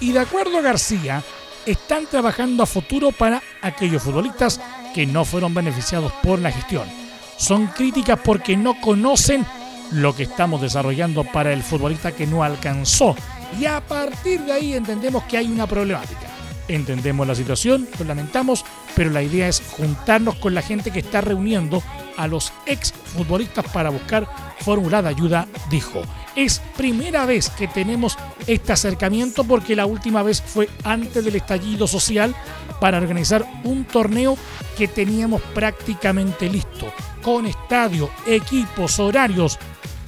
Y 0.00 0.12
de 0.12 0.20
acuerdo 0.20 0.58
a 0.58 0.62
García, 0.62 1.22
están 1.66 2.06
trabajando 2.06 2.62
a 2.62 2.66
futuro 2.66 3.12
para 3.12 3.42
aquellos 3.62 4.02
futbolistas 4.02 4.60
que 4.94 5.06
no 5.06 5.24
fueron 5.24 5.54
beneficiados 5.54 6.12
por 6.22 6.38
la 6.38 6.52
gestión. 6.52 6.88
son 7.36 7.66
críticas 7.66 8.20
porque 8.22 8.56
no 8.56 8.80
conocen 8.80 9.44
lo 9.90 10.14
que 10.14 10.22
estamos 10.24 10.60
desarrollando 10.60 11.24
para 11.24 11.52
el 11.52 11.62
futbolista 11.62 12.12
que 12.12 12.26
no 12.26 12.42
alcanzó. 12.44 13.16
Y 13.58 13.66
a 13.66 13.80
partir 13.80 14.40
de 14.42 14.52
ahí 14.52 14.74
entendemos 14.74 15.24
que 15.24 15.36
hay 15.36 15.46
una 15.46 15.66
problemática. 15.66 16.28
Entendemos 16.68 17.26
la 17.26 17.34
situación, 17.34 17.88
lo 17.98 18.04
lamentamos, 18.04 18.64
pero 18.94 19.10
la 19.10 19.22
idea 19.22 19.48
es 19.48 19.62
juntarnos 19.76 20.36
con 20.36 20.54
la 20.54 20.62
gente 20.62 20.90
que 20.90 21.00
está 21.00 21.20
reuniendo 21.20 21.82
a 22.16 22.26
los 22.26 22.52
ex 22.66 22.92
futbolistas 22.92 23.66
para 23.72 23.90
buscar 23.90 24.26
fórmula 24.60 25.02
de 25.02 25.10
ayuda, 25.10 25.46
dijo. 25.68 26.02
Es 26.36 26.60
primera 26.76 27.26
vez 27.26 27.48
que 27.50 27.68
tenemos 27.68 28.18
este 28.46 28.72
acercamiento 28.72 29.44
porque 29.44 29.76
la 29.76 29.86
última 29.86 30.22
vez 30.22 30.42
fue 30.42 30.68
antes 30.82 31.24
del 31.24 31.36
estallido 31.36 31.86
social 31.86 32.34
para 32.80 32.98
organizar 32.98 33.46
un 33.62 33.84
torneo 33.84 34.36
que 34.76 34.88
teníamos 34.88 35.40
prácticamente 35.54 36.48
listo, 36.50 36.92
con 37.22 37.46
estadio, 37.46 38.10
equipos, 38.26 38.98
horarios, 38.98 39.58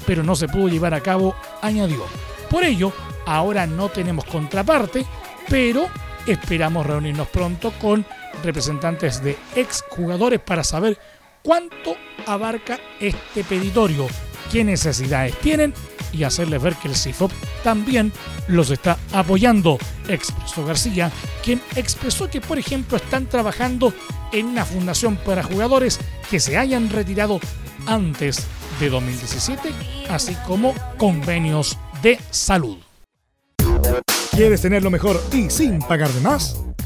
pero 0.04 0.24
no 0.24 0.34
se 0.34 0.48
pudo 0.48 0.68
llevar 0.68 0.94
a 0.94 1.00
cabo, 1.00 1.36
añadió. 1.62 2.04
Por 2.50 2.64
ello, 2.64 2.92
ahora 3.24 3.66
no 3.66 3.88
tenemos 3.88 4.24
contraparte, 4.24 5.06
pero 5.48 5.88
esperamos 6.26 6.84
reunirnos 6.84 7.28
pronto 7.28 7.72
con 7.80 8.04
representantes 8.42 9.22
de 9.22 9.38
exjugadores 9.54 10.40
para 10.40 10.64
saber 10.64 10.98
cuánto 11.42 11.96
abarca 12.26 12.80
este 12.98 13.44
peditorio, 13.44 14.08
qué 14.50 14.64
necesidades 14.64 15.38
tienen 15.38 15.72
y 16.16 16.24
hacerles 16.24 16.62
ver 16.62 16.74
que 16.76 16.88
el 16.88 16.96
CIFOP 16.96 17.32
también 17.62 18.12
los 18.48 18.70
está 18.70 18.98
apoyando, 19.12 19.78
expresó 20.08 20.64
García, 20.64 21.12
quien 21.44 21.60
expresó 21.74 22.28
que, 22.28 22.40
por 22.40 22.58
ejemplo, 22.58 22.96
están 22.96 23.26
trabajando 23.26 23.92
en 24.32 24.46
una 24.46 24.64
fundación 24.64 25.16
para 25.16 25.42
jugadores 25.42 26.00
que 26.30 26.40
se 26.40 26.56
hayan 26.56 26.90
retirado 26.90 27.40
antes 27.86 28.46
de 28.80 28.90
2017, 28.90 29.72
así 30.08 30.34
como 30.46 30.74
convenios 30.96 31.78
de 32.02 32.18
salud. 32.30 32.78
¿Quieres 34.32 34.60
tener 34.60 34.82
lo 34.82 34.90
mejor 34.90 35.22
y 35.32 35.48
sin 35.50 35.78
pagar 35.78 36.10
de 36.10 36.20
más? 36.20 36.65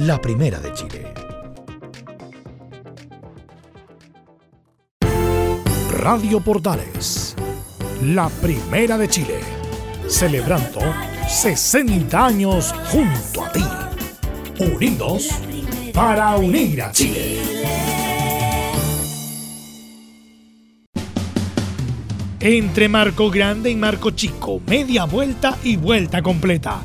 la 0.00 0.18
primera 0.18 0.58
de 0.60 0.72
Chile. 0.72 1.12
Radio 5.90 6.40
Portales, 6.40 7.36
la 8.02 8.30
primera 8.30 8.96
de 8.96 9.08
Chile, 9.08 9.40
celebrando 10.08 10.80
60 11.28 12.26
años 12.26 12.74
junto 12.90 13.44
a 13.44 13.52
ti. 13.52 13.64
Unidos 14.58 15.28
para 15.92 16.34
unir 16.36 16.82
a 16.82 16.92
Chile. 16.92 17.38
Entre 22.40 22.88
Marco 22.88 23.30
Grande 23.30 23.70
y 23.70 23.76
Marco 23.76 24.12
Chico, 24.12 24.62
media 24.66 25.04
vuelta 25.04 25.58
y 25.62 25.76
vuelta 25.76 26.22
completa. 26.22 26.84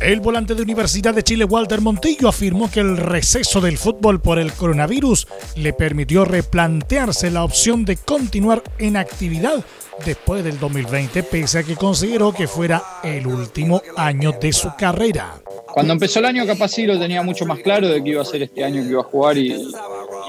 El 0.00 0.20
volante 0.20 0.54
de 0.54 0.62
Universidad 0.62 1.14
de 1.14 1.22
Chile, 1.22 1.44
Walter 1.44 1.82
Montillo, 1.82 2.28
afirmó 2.28 2.70
que 2.70 2.80
el 2.80 2.96
receso 2.96 3.60
del 3.60 3.76
fútbol 3.76 4.18
por 4.18 4.38
el 4.38 4.50
coronavirus 4.54 5.28
le 5.56 5.74
permitió 5.74 6.24
replantearse 6.24 7.30
la 7.30 7.44
opción 7.44 7.84
de 7.84 7.98
continuar 7.98 8.62
en 8.78 8.96
actividad 8.96 9.62
después 10.06 10.42
del 10.42 10.58
2020, 10.58 11.22
pese 11.24 11.58
a 11.58 11.62
que 11.64 11.76
consideró 11.76 12.32
que 12.32 12.48
fuera 12.48 12.82
el 13.04 13.26
último 13.26 13.82
año 13.98 14.32
de 14.40 14.54
su 14.54 14.74
carrera. 14.74 15.34
Cuando 15.66 15.92
empezó 15.92 16.20
el 16.20 16.24
año 16.24 16.46
capaz 16.46 16.68
sí 16.68 16.86
lo 16.86 16.98
tenía 16.98 17.22
mucho 17.22 17.44
más 17.44 17.58
claro 17.58 17.86
de 17.86 18.02
que 18.02 18.10
iba 18.10 18.22
a 18.22 18.24
ser 18.24 18.42
este 18.42 18.64
año 18.64 18.82
que 18.82 18.88
iba 18.88 19.00
a 19.02 19.04
jugar 19.04 19.36
y, 19.36 19.70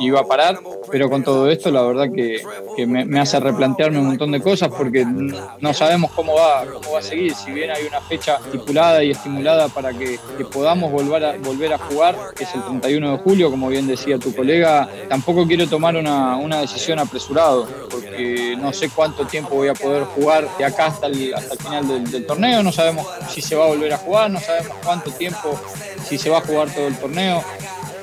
iba 0.06 0.20
a 0.20 0.24
parar, 0.24 0.60
pero 0.92 1.10
con 1.10 1.24
todo 1.24 1.50
esto 1.50 1.72
la 1.72 1.82
verdad 1.84 2.08
que, 2.14 2.42
me, 2.86 3.20
hace 3.20 3.40
replantearme 3.40 4.00
un 4.00 4.08
montón 4.08 4.32
de 4.32 4.42
cosas 4.42 4.70
porque 4.70 5.06
no 5.06 5.74
sabemos 5.74 6.12
cómo 6.12 6.36
va, 6.36 6.66
cómo 6.66 6.94
va 6.94 7.00
a 7.00 7.04
seguir, 7.04 7.34
si 7.36 7.52
bien 7.52 7.72
hay 7.72 7.86
una 7.86 8.02
fecha 8.02 8.40
estipulada 8.44 9.04
y 9.04 9.12
estimulada 9.12 9.68
para 9.70 9.94
que, 9.94 10.20
podamos 10.52 10.92
volver 10.92 11.24
a, 11.24 11.38
volver 11.38 11.74
a 11.74 11.78
jugar, 11.78 12.16
que 12.36 12.44
es 12.44 12.56
el 12.56 12.64
31 12.64 13.12
de 13.12 13.18
julio, 13.20 13.50
como 13.50 13.70
bien 13.70 13.88
decía 13.88 14.18
tu 14.18 14.36
colega, 14.36 14.90
tampoco 15.08 15.46
quiero 15.48 15.68
tomar 15.68 15.96
una, 15.96 16.36
una 16.38 16.62
decisión 16.62 17.00
apresurado, 17.00 17.68
porque 17.90 18.56
no 18.58 18.74
sé 18.74 18.90
cuánto 18.90 19.26
tiempo 19.26 19.56
voy 19.56 19.70
a 19.70 19.74
poder 19.74 20.04
jugar 20.04 20.48
de 20.58 20.66
acá 20.66 20.88
hasta 20.88 21.08
el, 21.08 21.34
hasta 21.34 21.54
el 21.54 21.60
final 21.60 22.12
del 22.12 22.26
torneo, 22.26 22.64
no 22.64 22.72
sabemos 22.72 23.08
si 23.30 23.42
se 23.42 23.56
va 23.56 23.66
a 23.66 23.68
volver 23.68 23.94
a 23.94 23.98
jugar, 23.98 24.30
no 24.30 24.40
sabemos 24.40 24.76
cuánto 24.84 25.12
tiempo, 25.12 25.60
si 26.04 26.18
se 26.18 26.30
va 26.30 26.40
a 26.40 26.42
jugar 26.42 26.74
todo 26.74 26.88
el 26.88 26.98
torneo 26.98 27.44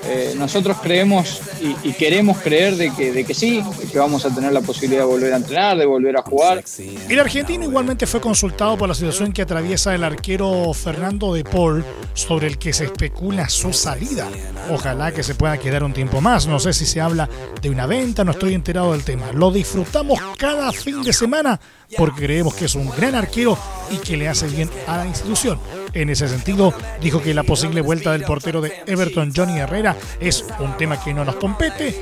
eh, 0.05 0.35
nosotros 0.37 0.79
creemos 0.83 1.41
y, 1.61 1.93
queremos 1.93 2.39
creer 2.39 2.77
de 2.77 2.93
que, 2.95 3.13
de 3.13 3.25
que 3.25 3.35
sí, 3.35 3.63
que 3.91 3.99
vamos 3.99 4.25
a 4.25 4.35
tener 4.35 4.53
la 4.53 4.61
posibilidad 4.61 5.03
de 5.03 5.07
volver 5.07 5.33
a 5.33 5.37
entrenar, 5.37 5.77
de 5.77 5.87
volver 5.87 6.17
a 6.17 6.23
jugar. 6.23 6.63
El 7.09 7.19
argentino 7.19 7.65
igualmente 7.65 8.07
fue 8.07 8.21
consultado 8.21 8.79
por 8.79 8.89
la 8.89 8.95
situación 8.95 9.33
que 9.33 9.43
atraviesa 9.43 9.95
el 9.95 10.05
arquero 10.05 10.73
Fernando 10.73 11.35
de 11.35 11.45
Paul, 11.45 11.85
sobre 12.15 12.47
el 12.47 12.59
que 12.59 12.73
se 12.73 12.85
especula 12.85 13.49
su 13.49 13.73
salida. 13.73 14.29
Ojalá 14.71 15.13
que 15.13 15.23
se 15.23 15.35
pueda 15.35 15.59
quedar 15.59 15.83
un 15.83 15.93
tiempo 15.93 16.21
más. 16.21 16.47
No 16.47 16.59
sé 16.61 16.73
si 16.73 16.87
se 16.87 17.01
habla 17.01 17.29
de 17.61 17.71
una 17.71 17.87
venta, 17.87 18.25
no 18.25 18.33
estoy 18.33 18.55
enterado 18.55 18.93
del 18.93 19.05
tema. 19.05 19.33
Lo 19.33 19.51
disfrutamos 19.51 20.19
cada 20.37 20.73
fin 20.73 21.03
de 21.03 21.13
semana 21.13 21.61
porque 21.97 22.23
creemos 22.27 22.55
que 22.55 22.67
es 22.67 22.75
un 22.75 22.91
gran 22.91 23.15
arquero 23.15 23.59
y 23.91 23.97
que 23.97 24.17
le 24.17 24.29
hace 24.29 24.47
bien 24.47 24.71
a 24.87 24.99
la 24.99 25.07
institución. 25.07 25.59
En 25.99 26.11
ese 26.11 26.29
sentido, 26.29 26.73
dijo 27.01 27.21
que 27.21 27.35
la 27.35 27.43
posible 27.43 27.81
vuelta 27.81 28.13
del 28.13 28.23
portero 28.23 28.61
de 28.61 28.73
Everton, 28.87 29.33
Johnny 29.35 29.59
Herrera, 29.59 29.97
es 30.21 30.45
un 30.61 30.77
tema 30.77 31.03
que 31.03 31.13
no 31.13 31.25
nos 31.25 31.35
compete, 31.35 31.93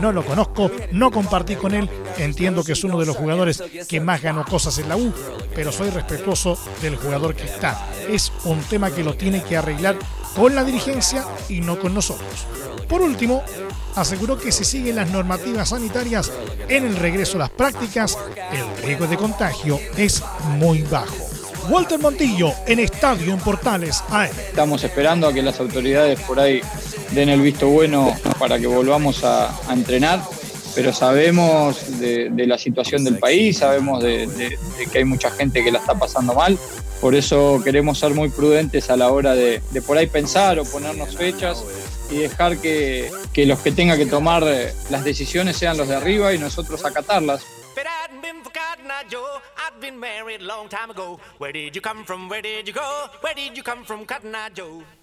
no 0.00 0.12
lo 0.12 0.24
conozco, 0.24 0.70
no 0.92 1.10
compartí 1.10 1.56
con 1.56 1.74
él, 1.74 1.90
entiendo 2.18 2.62
que 2.62 2.74
es 2.74 2.84
uno 2.84 2.96
de 3.00 3.06
los 3.06 3.16
jugadores 3.16 3.60
que 3.88 4.00
más 4.00 4.22
ganó 4.22 4.44
cosas 4.44 4.78
en 4.78 4.88
la 4.88 4.96
U, 4.96 5.12
pero 5.52 5.72
soy 5.72 5.90
respetuoso 5.90 6.56
del 6.80 6.94
jugador 6.94 7.34
que 7.34 7.42
está. 7.42 7.88
Es 8.08 8.32
un 8.44 8.60
tema 8.60 8.92
que 8.92 9.02
lo 9.02 9.14
tiene 9.14 9.42
que 9.42 9.56
arreglar 9.56 9.96
con 10.36 10.54
la 10.54 10.62
dirigencia 10.62 11.24
y 11.48 11.60
no 11.60 11.76
con 11.80 11.92
nosotros. 11.92 12.46
Por 12.88 13.02
último, 13.02 13.42
aseguró 13.96 14.38
que 14.38 14.52
si 14.52 14.64
siguen 14.64 14.94
las 14.94 15.10
normativas 15.10 15.70
sanitarias 15.70 16.30
en 16.68 16.86
el 16.86 16.94
regreso 16.94 17.34
a 17.34 17.40
las 17.40 17.50
prácticas, 17.50 18.16
el 18.52 18.84
riesgo 18.84 19.08
de 19.08 19.16
contagio 19.16 19.80
es 19.96 20.22
muy 20.56 20.82
bajo. 20.82 21.29
Walter 21.68 21.98
Montillo 21.98 22.52
en 22.66 22.80
Estadio 22.80 23.32
en 23.32 23.38
Portales 23.38 24.02
Estamos 24.48 24.82
esperando 24.84 25.26
a 25.26 25.32
que 25.32 25.42
las 25.42 25.60
autoridades 25.60 26.18
por 26.20 26.40
ahí 26.40 26.60
den 27.12 27.28
el 27.28 27.40
visto 27.40 27.68
bueno 27.68 28.16
para 28.38 28.58
que 28.58 28.66
volvamos 28.66 29.24
a, 29.24 29.54
entrenar, 29.70 30.20
pero 30.74 30.92
sabemos 30.92 32.00
de, 32.00 32.30
la 32.46 32.58
situación 32.58 33.04
del 33.04 33.18
país, 33.18 33.58
sabemos 33.58 34.02
de, 34.02 34.56
que 34.90 34.98
hay 34.98 35.04
mucha 35.04 35.30
gente 35.30 35.62
que 35.62 35.70
la 35.70 35.78
está 35.78 35.94
pasando 35.94 36.34
mal, 36.34 36.58
por 37.00 37.14
eso 37.14 37.60
queremos 37.62 37.98
ser 37.98 38.14
muy 38.14 38.28
prudentes 38.28 38.90
a 38.90 38.96
la 38.96 39.10
hora 39.10 39.34
de, 39.34 39.60
por 39.86 39.98
ahí 39.98 40.06
pensar 40.06 40.58
o 40.58 40.64
ponernos 40.64 41.16
fechas 41.16 41.64
y 42.10 42.16
dejar 42.16 42.58
que, 42.58 43.10
que 43.32 43.46
los 43.46 43.60
que 43.60 43.72
tengan 43.72 43.98
que 43.98 44.06
tomar 44.06 44.44
las 44.90 45.04
decisiones 45.04 45.56
sean 45.56 45.76
los 45.76 45.88
de 45.88 45.96
arriba 45.96 46.32
y 46.34 46.38
nosotros 46.38 46.84
acatarlas. 46.84 47.42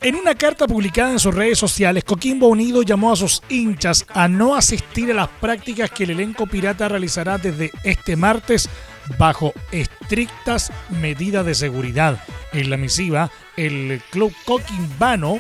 En 0.02 0.16
una 0.16 0.36
carta 0.36 0.68
publicada 0.68 1.12
en 1.12 1.20
sus 1.20 1.34
redes 1.34 1.58
sociales, 1.58 2.04
Coquimbo 2.04 2.48
Unido 2.48 2.84
llamó 2.84 3.12
a 3.12 3.16
sus 3.16 3.42
hinchas 3.50 4.06
a 4.10 4.28
no 4.28 4.56
asistir 4.56 5.12
a 5.12 5.16
las 5.16 5.28
prácticas 5.28 5.90
que 5.92 6.04
el 6.04 6.12
elenco 6.12 6.46
pirata 6.46 6.88
realizará 6.88 7.38
desde 7.38 7.72
este 7.84 8.16
martes 8.16 8.70
bajo 9.18 9.54
estrictas 9.72 10.72
medidas 10.90 11.46
de 11.46 11.56
seguridad. 11.56 12.22
En 12.54 12.70
la 12.70 12.78
misiva, 12.78 13.32
el 13.56 14.02
club 14.12 14.34
coquimbano 14.46 15.40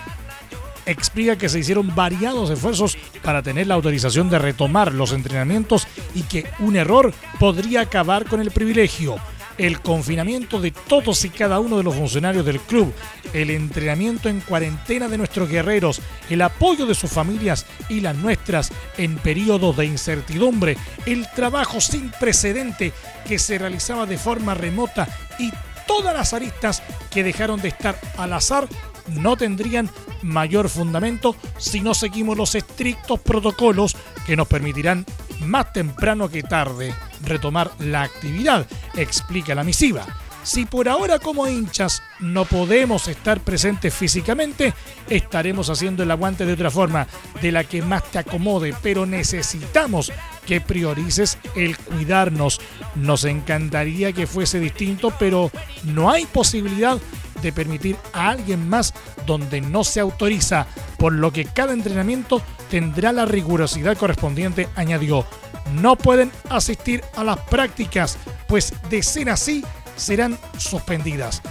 explica 0.88 1.38
que 1.38 1.50
se 1.50 1.60
hicieron 1.60 1.93
variados 1.93 2.50
esfuerzos 2.50 2.97
para 3.21 3.43
tener 3.43 3.67
la 3.67 3.76
autorización 3.76 4.30
de 4.30 4.39
retomar 4.39 4.93
los 4.93 5.12
entrenamientos 5.12 5.88
y 6.15 6.23
que 6.23 6.45
un 6.60 6.76
error 6.76 7.13
podría 7.39 7.82
acabar 7.82 8.26
con 8.26 8.41
el 8.41 8.52
privilegio. 8.52 9.17
El 9.58 9.82
confinamiento 9.82 10.62
de 10.62 10.69
todos 10.69 11.26
y 11.26 11.30
cada 11.30 11.60
uno 11.60 11.78
de 11.78 11.84
los 11.84 11.95
funcionarios 11.95 12.45
del 12.45 12.60
club, 12.60 12.93
el 13.34 13.50
entrenamiento 13.50 14.30
en 14.30 14.39
cuarentena 14.39 15.08
de 15.10 15.17
nuestros 15.17 15.50
guerreros, 15.50 16.00
el 16.30 16.43
apoyo 16.43 16.86
de 16.86 16.93
sus 16.93 17.10
familias 17.10 17.65
y 17.89 18.02
las 18.02 18.15
nuestras 18.15 18.71
en 18.97 19.17
periodos 19.17 19.76
de 19.76 19.86
incertidumbre, 19.88 20.78
el 21.08 21.28
trabajo 21.36 21.82
sin 21.82 22.12
precedente 22.12 22.93
que 23.28 23.39
se 23.39 23.58
realizaba 23.58 24.06
de 24.06 24.19
forma 24.19 24.54
remota 24.54 25.08
y 25.39 25.52
todas 25.88 26.13
las 26.13 26.34
aristas 26.34 26.84
que 27.10 27.23
dejaron 27.23 27.60
de 27.60 27.69
estar 27.69 28.00
al 28.17 28.34
azar 28.34 28.67
no 29.08 29.36
tendrían 29.36 29.89
mayor 30.22 30.70
fundamento 30.70 31.36
si 31.58 31.82
no 31.82 31.93
seguimos 31.93 32.38
los 32.38 32.56
estrictos 32.56 33.20
protocolos 33.20 33.96
que 34.26 34.36
nos 34.36 34.48
permitirán 34.48 35.06
más 35.41 35.72
temprano 35.74 36.30
que 36.30 36.43
tarde 36.43 36.93
retomar 37.24 37.72
la 37.80 38.04
actividad, 38.04 38.65
explica 38.96 39.56
la 39.56 39.63
misiva. 39.63 40.06
Si 40.48 40.65
por 40.65 40.88
ahora 40.88 41.20
como 41.20 41.46
hinchas 41.46 42.02
no 42.22 42.46
podemos 42.46 43.10
estar 43.10 43.41
presentes 43.41 43.93
físicamente, 43.93 44.74
estaremos 45.10 45.70
haciendo 45.70 46.04
el 46.04 46.12
aguante 46.12 46.46
de 46.46 46.54
otra 46.54 46.72
forma, 46.72 47.06
de 47.41 47.52
la 47.52 47.65
que 47.65 47.82
más 47.82 48.10
te 48.12 48.20
acomode, 48.20 48.74
pero 48.82 49.06
necesitamos 49.06 50.10
que 50.46 50.62
priorices 50.62 51.38
el 51.58 51.78
cuidarnos. 51.78 52.62
Nos 52.96 53.26
encantaría 53.26 54.13
que 54.13 54.26
fuese 54.26 54.62
distinto, 54.62 55.13
pero 55.20 55.52
no 55.84 56.10
hay 56.10 56.26
posibilidad 56.26 56.98
de 57.41 57.52
permitir 57.52 57.97
a 58.13 58.30
alguien 58.30 58.67
más 58.67 58.93
donde 59.26 59.62
no 59.62 59.84
se 59.84 60.00
autoriza, 60.00 60.67
por 60.97 61.13
lo 61.13 61.32
que 61.32 61.45
cada 61.45 61.73
entrenamiento 61.73 62.41
tendrá 62.69 63.12
la 63.12 63.26
rigurosidad 63.26 63.97
correspondiente, 63.97 64.67
añadió. 64.76 65.26
No 65.73 65.95
pueden 65.95 66.32
asistir 66.50 67.04
a 67.15 67.23
las 67.23 67.39
prácticas, 67.39 68.17
pues 68.47 68.73
de 68.89 69.04
ser 69.04 69.30
así 69.30 69.63
serán 69.95 70.38
suspendidas. 70.58 71.41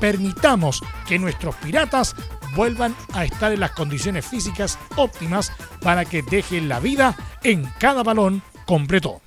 Permitamos 0.00 0.80
que 1.06 1.18
nuestros 1.18 1.54
piratas 1.56 2.14
vuelvan 2.54 2.94
a 3.12 3.24
estar 3.24 3.52
en 3.52 3.60
las 3.60 3.72
condiciones 3.72 4.26
físicas 4.26 4.78
óptimas 4.96 5.52
para 5.82 6.04
que 6.04 6.22
dejen 6.22 6.68
la 6.68 6.80
vida 6.80 7.16
en 7.42 7.64
cada 7.78 8.02
balón 8.02 8.42
completo. 8.66 9.20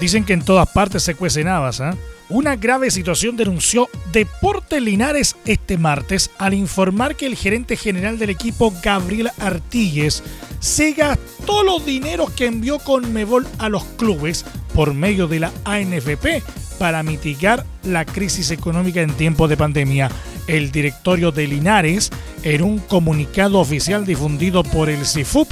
Dicen 0.00 0.24
que 0.24 0.34
en 0.34 0.42
todas 0.42 0.68
partes 0.68 1.02
se 1.02 1.14
cuecen 1.14 1.48
habas. 1.48 1.80
¿ah? 1.80 1.96
Una 2.28 2.56
grave 2.56 2.90
situación 2.90 3.36
denunció 3.36 3.88
Deporte 4.12 4.80
Linares 4.80 5.36
este 5.44 5.78
martes 5.78 6.30
al 6.38 6.54
informar 6.54 7.14
que 7.14 7.26
el 7.26 7.36
gerente 7.36 7.76
general 7.76 8.18
del 8.18 8.30
equipo, 8.30 8.74
Gabriel 8.82 9.30
Artigues, 9.38 10.22
se 10.58 10.92
gastó 10.92 11.62
los 11.62 11.86
dineros 11.86 12.30
que 12.32 12.46
envió 12.46 12.78
con 12.78 13.12
Mebol 13.12 13.46
a 13.58 13.68
los 13.68 13.84
clubes 13.84 14.44
por 14.74 14.92
medio 14.92 15.28
de 15.28 15.40
la 15.40 15.52
ANFP 15.64 16.42
para 16.78 17.02
mitigar 17.02 17.64
la 17.84 18.04
crisis 18.04 18.50
económica 18.50 19.00
en 19.00 19.12
tiempos 19.12 19.48
de 19.48 19.56
pandemia. 19.56 20.10
El 20.46 20.72
directorio 20.72 21.32
de 21.32 21.46
Linares, 21.46 22.10
en 22.42 22.62
un 22.62 22.78
comunicado 22.78 23.58
oficial 23.60 24.04
difundido 24.04 24.62
por 24.62 24.90
el 24.90 25.06
CIFUP, 25.06 25.48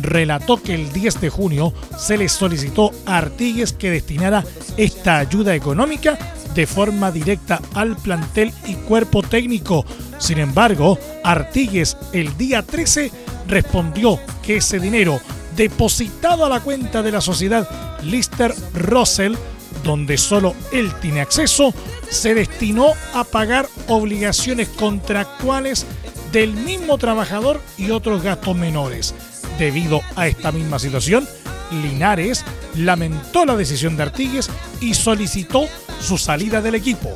relató 0.00 0.62
que 0.62 0.74
el 0.74 0.92
10 0.92 1.20
de 1.20 1.30
junio 1.30 1.72
se 1.98 2.16
le 2.16 2.28
solicitó 2.28 2.90
a 3.06 3.18
Artigues 3.18 3.72
que 3.72 3.90
destinara 3.90 4.44
esta 4.76 5.18
ayuda 5.18 5.54
económica 5.54 6.18
de 6.54 6.66
forma 6.66 7.10
directa 7.10 7.60
al 7.74 7.96
plantel 7.96 8.52
y 8.66 8.74
cuerpo 8.74 9.22
técnico. 9.22 9.84
Sin 10.18 10.38
embargo, 10.38 10.98
Artigues 11.22 11.96
el 12.12 12.36
día 12.36 12.62
13 12.62 13.10
respondió 13.48 14.18
que 14.42 14.56
ese 14.58 14.78
dinero 14.78 15.20
depositado 15.56 16.44
a 16.44 16.48
la 16.48 16.60
cuenta 16.60 17.02
de 17.02 17.12
la 17.12 17.20
sociedad 17.20 17.68
Lister 18.02 18.54
Russell, 18.74 19.34
donde 19.82 20.16
solo 20.18 20.54
él 20.72 20.92
tiene 21.00 21.20
acceso, 21.20 21.74
se 22.08 22.34
destinó 22.34 22.92
a 23.12 23.24
pagar 23.24 23.68
obligaciones 23.88 24.68
contractuales 24.68 25.86
del 26.32 26.54
mismo 26.54 26.98
trabajador 26.98 27.60
y 27.76 27.90
otros 27.90 28.22
gastos 28.22 28.56
menores. 28.56 29.14
Debido 29.58 30.00
a 30.16 30.26
esta 30.26 30.50
misma 30.52 30.78
situación, 30.78 31.28
Linares 31.70 32.44
lamentó 32.76 33.44
la 33.44 33.56
decisión 33.56 33.96
de 33.96 34.02
Artigues 34.02 34.50
y 34.80 34.94
solicitó 34.94 35.66
su 36.00 36.18
salida 36.18 36.60
del 36.60 36.74
equipo. 36.74 37.10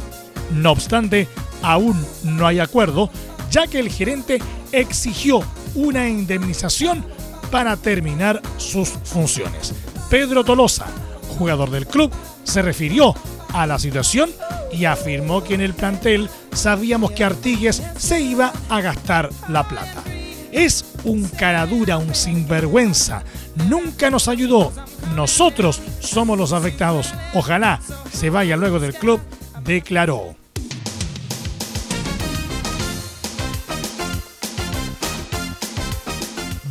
No 0.53 0.72
obstante, 0.72 1.29
aún 1.62 2.05
no 2.22 2.46
hay 2.46 2.61
acuerdo, 2.61 3.11
ya 3.51 3.66
que 3.66 3.79
el 3.79 3.90
gerente 3.90 4.40
exigió 4.72 5.42
una 5.74 6.09
indemnización 6.09 7.05
para 7.51 7.77
terminar 7.77 8.40
sus 8.57 8.88
funciones. 8.88 9.74
Pedro 10.11 10.44
Tolosa, 10.44 10.87
jugador 11.38 11.70
del 11.70 11.87
club, 11.87 12.11
se 12.44 12.62
refirió 12.62 13.14
a 13.53 13.66
la 13.66 13.79
situación 13.79 14.31
y 14.72 14.85
afirmó 14.85 15.42
que 15.42 15.55
en 15.55 15.61
el 15.61 15.74
plantel 15.74 16.29
sabíamos 16.53 17.12
que 17.12 17.24
Artigues 17.24 17.83
se 17.96 18.20
iba 18.20 18.53
a 18.68 18.81
gastar 18.81 19.31
la 19.48 19.66
plata. 19.66 20.03
Es 20.59 20.85
un 21.05 21.29
caradura, 21.29 21.99
un 21.99 22.16
sinvergüenza. 22.16 23.23
Nunca 23.68 24.11
nos 24.11 24.27
ayudó. 24.27 24.73
Nosotros 25.14 25.81
somos 26.01 26.37
los 26.37 26.53
afectados. 26.53 27.14
Ojalá 27.33 27.79
se 28.12 28.29
vaya 28.29 28.57
luego 28.57 28.81
del 28.81 28.92
club, 28.92 29.21
declaró. 29.62 30.35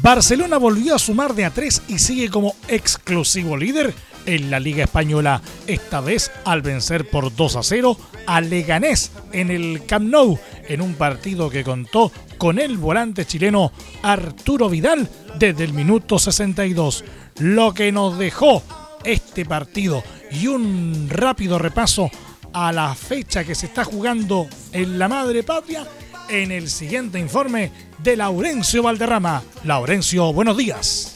Barcelona 0.01 0.57
volvió 0.57 0.93
a 0.93 0.99
sumar 0.99 1.33
de 1.33 1.45
a 1.45 1.51
tres 1.51 1.81
y 1.87 1.99
sigue 1.99 2.29
como 2.29 2.57
exclusivo 2.67 3.55
líder 3.55 3.93
en 4.25 4.51
la 4.51 4.59
Liga 4.59 4.83
Española, 4.83 5.41
esta 5.65 6.01
vez 6.01 6.29
al 6.43 6.61
vencer 6.61 7.09
por 7.09 7.33
2 7.33 7.55
a 7.55 7.63
0 7.63 7.97
a 8.25 8.41
Leganés 8.41 9.11
en 9.31 9.49
el 9.49 9.85
Camp 9.85 10.09
Nou, 10.09 10.37
en 10.67 10.81
un 10.81 10.95
partido 10.95 11.49
que 11.49 11.63
contó 11.63 12.11
con 12.37 12.59
el 12.59 12.77
volante 12.77 13.25
chileno 13.25 13.71
Arturo 14.03 14.69
Vidal 14.69 15.09
desde 15.37 15.63
el 15.63 15.73
minuto 15.73 16.19
62. 16.19 17.03
Lo 17.39 17.73
que 17.73 17.91
nos 17.91 18.17
dejó 18.17 18.63
este 19.03 19.45
partido 19.45 20.03
y 20.31 20.47
un 20.47 21.07
rápido 21.09 21.59
repaso 21.59 22.09
a 22.53 22.71
la 22.71 22.93
fecha 22.95 23.43
que 23.43 23.55
se 23.55 23.67
está 23.67 23.83
jugando 23.83 24.47
en 24.71 24.97
la 24.99 25.07
madre 25.07 25.43
patria 25.43 25.85
en 26.29 26.51
el 26.51 26.69
siguiente 26.69 27.19
informe 27.19 27.71
de 27.99 28.17
Laurencio 28.17 28.83
Valderrama. 28.83 29.43
Laurencio, 29.63 30.33
buenos 30.33 30.57
días. 30.57 31.15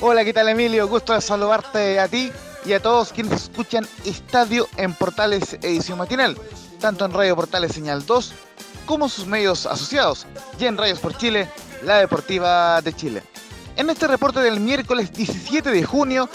Hola, 0.00 0.24
¿qué 0.24 0.32
tal 0.32 0.48
Emilio? 0.48 0.86
Gusto 0.88 1.14
de 1.14 1.20
saludarte 1.20 1.98
a 1.98 2.08
ti 2.08 2.30
y 2.64 2.72
a 2.72 2.80
todos 2.80 3.12
quienes 3.12 3.44
escuchan 3.44 3.86
Estadio 4.04 4.68
en 4.76 4.94
Portales 4.94 5.54
Edición 5.62 5.98
Matinal, 5.98 6.36
tanto 6.80 7.04
en 7.04 7.12
Radio 7.12 7.34
Portales 7.34 7.72
Señal 7.72 8.04
2 8.04 8.34
como 8.88 9.10
sus 9.10 9.26
medios 9.26 9.66
asociados, 9.66 10.26
y 10.58 10.64
en 10.64 10.78
Radios 10.78 10.98
por 10.98 11.14
Chile, 11.14 11.46
la 11.84 11.98
Deportiva 11.98 12.80
de 12.80 12.94
Chile. 12.94 13.22
En 13.76 13.90
este 13.90 14.06
reporte 14.06 14.40
del 14.40 14.60
miércoles 14.60 15.12
17 15.12 15.70
de 15.70 15.84
junio 15.84 16.26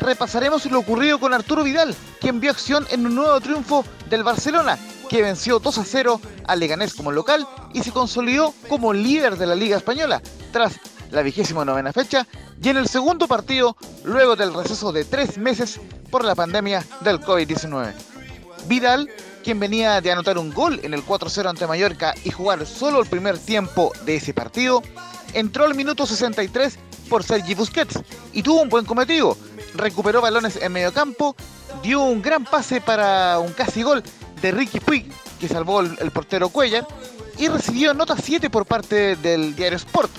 repasaremos 0.00 0.64
lo 0.70 0.78
ocurrido 0.78 1.20
con 1.20 1.34
Arturo 1.34 1.64
Vidal, 1.64 1.94
quien 2.18 2.40
vio 2.40 2.50
acción 2.50 2.86
en 2.90 3.04
un 3.04 3.14
nuevo 3.14 3.38
triunfo 3.42 3.84
del 4.08 4.24
Barcelona, 4.24 4.78
que 5.10 5.20
venció 5.20 5.58
2 5.58 5.76
a 5.76 5.84
0 5.84 6.20
al 6.46 6.60
Leganés 6.60 6.94
como 6.94 7.12
local 7.12 7.46
y 7.74 7.82
se 7.82 7.92
consolidó 7.92 8.54
como 8.70 8.94
líder 8.94 9.36
de 9.36 9.46
la 9.46 9.54
Liga 9.54 9.76
Española, 9.76 10.22
tras 10.50 10.80
la 11.10 11.20
vigésima 11.20 11.66
novena 11.66 11.92
fecha 11.92 12.26
y 12.62 12.70
en 12.70 12.78
el 12.78 12.88
segundo 12.88 13.28
partido 13.28 13.76
luego 14.04 14.34
del 14.34 14.54
receso 14.54 14.92
de 14.92 15.04
tres 15.04 15.36
meses 15.36 15.78
por 16.10 16.24
la 16.24 16.34
pandemia 16.34 16.82
del 17.02 17.20
COVID-19. 17.20 17.92
Vidal, 18.66 19.10
quien 19.48 19.60
venía 19.60 20.02
de 20.02 20.12
anotar 20.12 20.36
un 20.36 20.52
gol 20.52 20.78
en 20.82 20.92
el 20.92 21.02
4-0 21.02 21.48
ante 21.48 21.66
Mallorca 21.66 22.14
y 22.22 22.30
jugar 22.30 22.66
solo 22.66 23.00
el 23.00 23.06
primer 23.06 23.38
tiempo 23.38 23.94
de 24.04 24.16
ese 24.16 24.34
partido, 24.34 24.82
entró 25.32 25.64
al 25.64 25.74
minuto 25.74 26.04
63 26.04 26.78
por 27.08 27.24
Sergi 27.24 27.54
Busquets 27.54 27.98
y 28.34 28.42
tuvo 28.42 28.60
un 28.60 28.68
buen 28.68 28.84
cometido. 28.84 29.38
Recuperó 29.72 30.20
balones 30.20 30.56
en 30.60 30.70
medio 30.70 30.92
campo, 30.92 31.34
dio 31.82 32.02
un 32.02 32.20
gran 32.20 32.44
pase 32.44 32.82
para 32.82 33.38
un 33.38 33.54
casi 33.54 33.82
gol 33.82 34.02
de 34.42 34.50
Ricky 34.50 34.80
Puig, 34.80 35.10
que 35.40 35.48
salvó 35.48 35.80
el, 35.80 36.10
portero 36.10 36.50
Cuellar, 36.50 36.86
y 37.38 37.48
recibió 37.48 37.94
nota 37.94 38.16
7 38.22 38.50
por 38.50 38.66
parte 38.66 39.16
del 39.16 39.56
diario 39.56 39.78
Sport, 39.78 40.10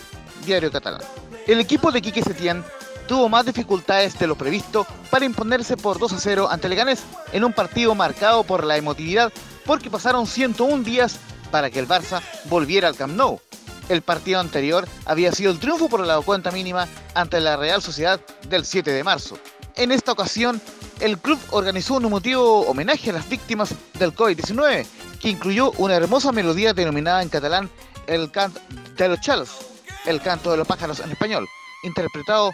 diario 0.44 0.72
catalán. 0.72 1.02
El 1.46 1.60
equipo 1.60 1.92
de 1.92 2.02
Quique 2.02 2.24
Setién 2.24 2.64
tuvo 3.10 3.28
más 3.28 3.44
dificultades 3.44 4.20
de 4.20 4.28
lo 4.28 4.36
previsto 4.36 4.86
para 5.10 5.26
imponerse 5.26 5.76
por 5.76 5.98
2 5.98 6.14
a 6.14 6.20
0 6.20 6.48
ante 6.52 6.70
Leganés 6.70 7.02
en 7.34 7.44
un 7.44 7.52
partido 7.52 7.96
marcado 7.96 8.44
por 8.44 8.64
la 8.64 8.78
emotividad 8.78 9.34
porque 9.66 9.90
pasaron 9.90 10.28
101 10.28 10.84
días 10.84 11.18
para 11.50 11.72
que 11.72 11.80
el 11.80 11.88
Barça 11.88 12.22
volviera 12.46 12.88
al 12.88 12.96
Camp 12.96 13.16
Nou. 13.16 13.42
El 13.90 14.04
partido 14.04 14.40
anterior 14.40 14.88
había 15.06 15.32
sido 15.32 15.52
el 15.52 15.58
triunfo 15.58 15.90
por 15.90 16.06
la 16.06 16.22
cuenta 16.22 16.52
mínima 16.52 16.88
ante 17.16 17.40
la 17.40 17.58
Real 17.58 17.82
Sociedad 17.82 18.22
del 18.48 18.64
7 18.64 18.92
de 18.92 19.04
marzo. 19.04 19.40
En 19.76 19.92
esta 19.92 20.12
ocasión, 20.12 20.62
el 21.00 21.18
club 21.18 21.40
organizó 21.50 21.96
un 21.96 22.06
emotivo 22.06 22.62
homenaje 22.68 23.10
a 23.10 23.14
las 23.14 23.28
víctimas 23.28 23.74
del 23.98 24.14
COVID-19, 24.14 24.86
que 25.20 25.30
incluyó 25.30 25.72
una 25.78 25.96
hermosa 25.96 26.32
melodía 26.32 26.74
denominada 26.74 27.24
en 27.24 27.30
catalán 27.30 27.72
el 28.06 28.30
Cant 28.30 28.56
de 28.98 29.08
los 29.08 29.20
Chalos, 29.20 29.50
el 30.06 30.22
canto 30.22 30.52
de 30.52 30.58
los 30.58 30.68
pájaros 30.68 31.00
en 31.00 31.10
español, 31.10 31.48
interpretado 31.82 32.52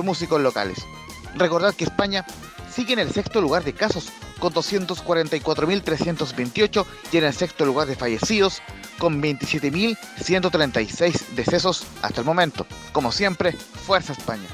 músicos 0.00 0.40
locales. 0.40 0.86
Recordad 1.34 1.74
que 1.74 1.84
España 1.84 2.24
sigue 2.72 2.94
en 2.94 3.00
el 3.00 3.12
sexto 3.12 3.40
lugar 3.40 3.64
de 3.64 3.72
casos, 3.74 4.06
con 4.38 4.54
244.328 4.54 6.86
y 7.12 7.18
en 7.18 7.24
el 7.24 7.34
sexto 7.34 7.66
lugar 7.66 7.86
de 7.86 7.94
fallecidos, 7.96 8.62
con 8.98 9.22
27.136 9.22 11.26
decesos 11.34 11.84
hasta 12.02 12.20
el 12.20 12.26
momento. 12.26 12.66
Como 12.92 13.12
siempre, 13.12 13.52
fuerza 13.52 14.14
España. 14.14 14.48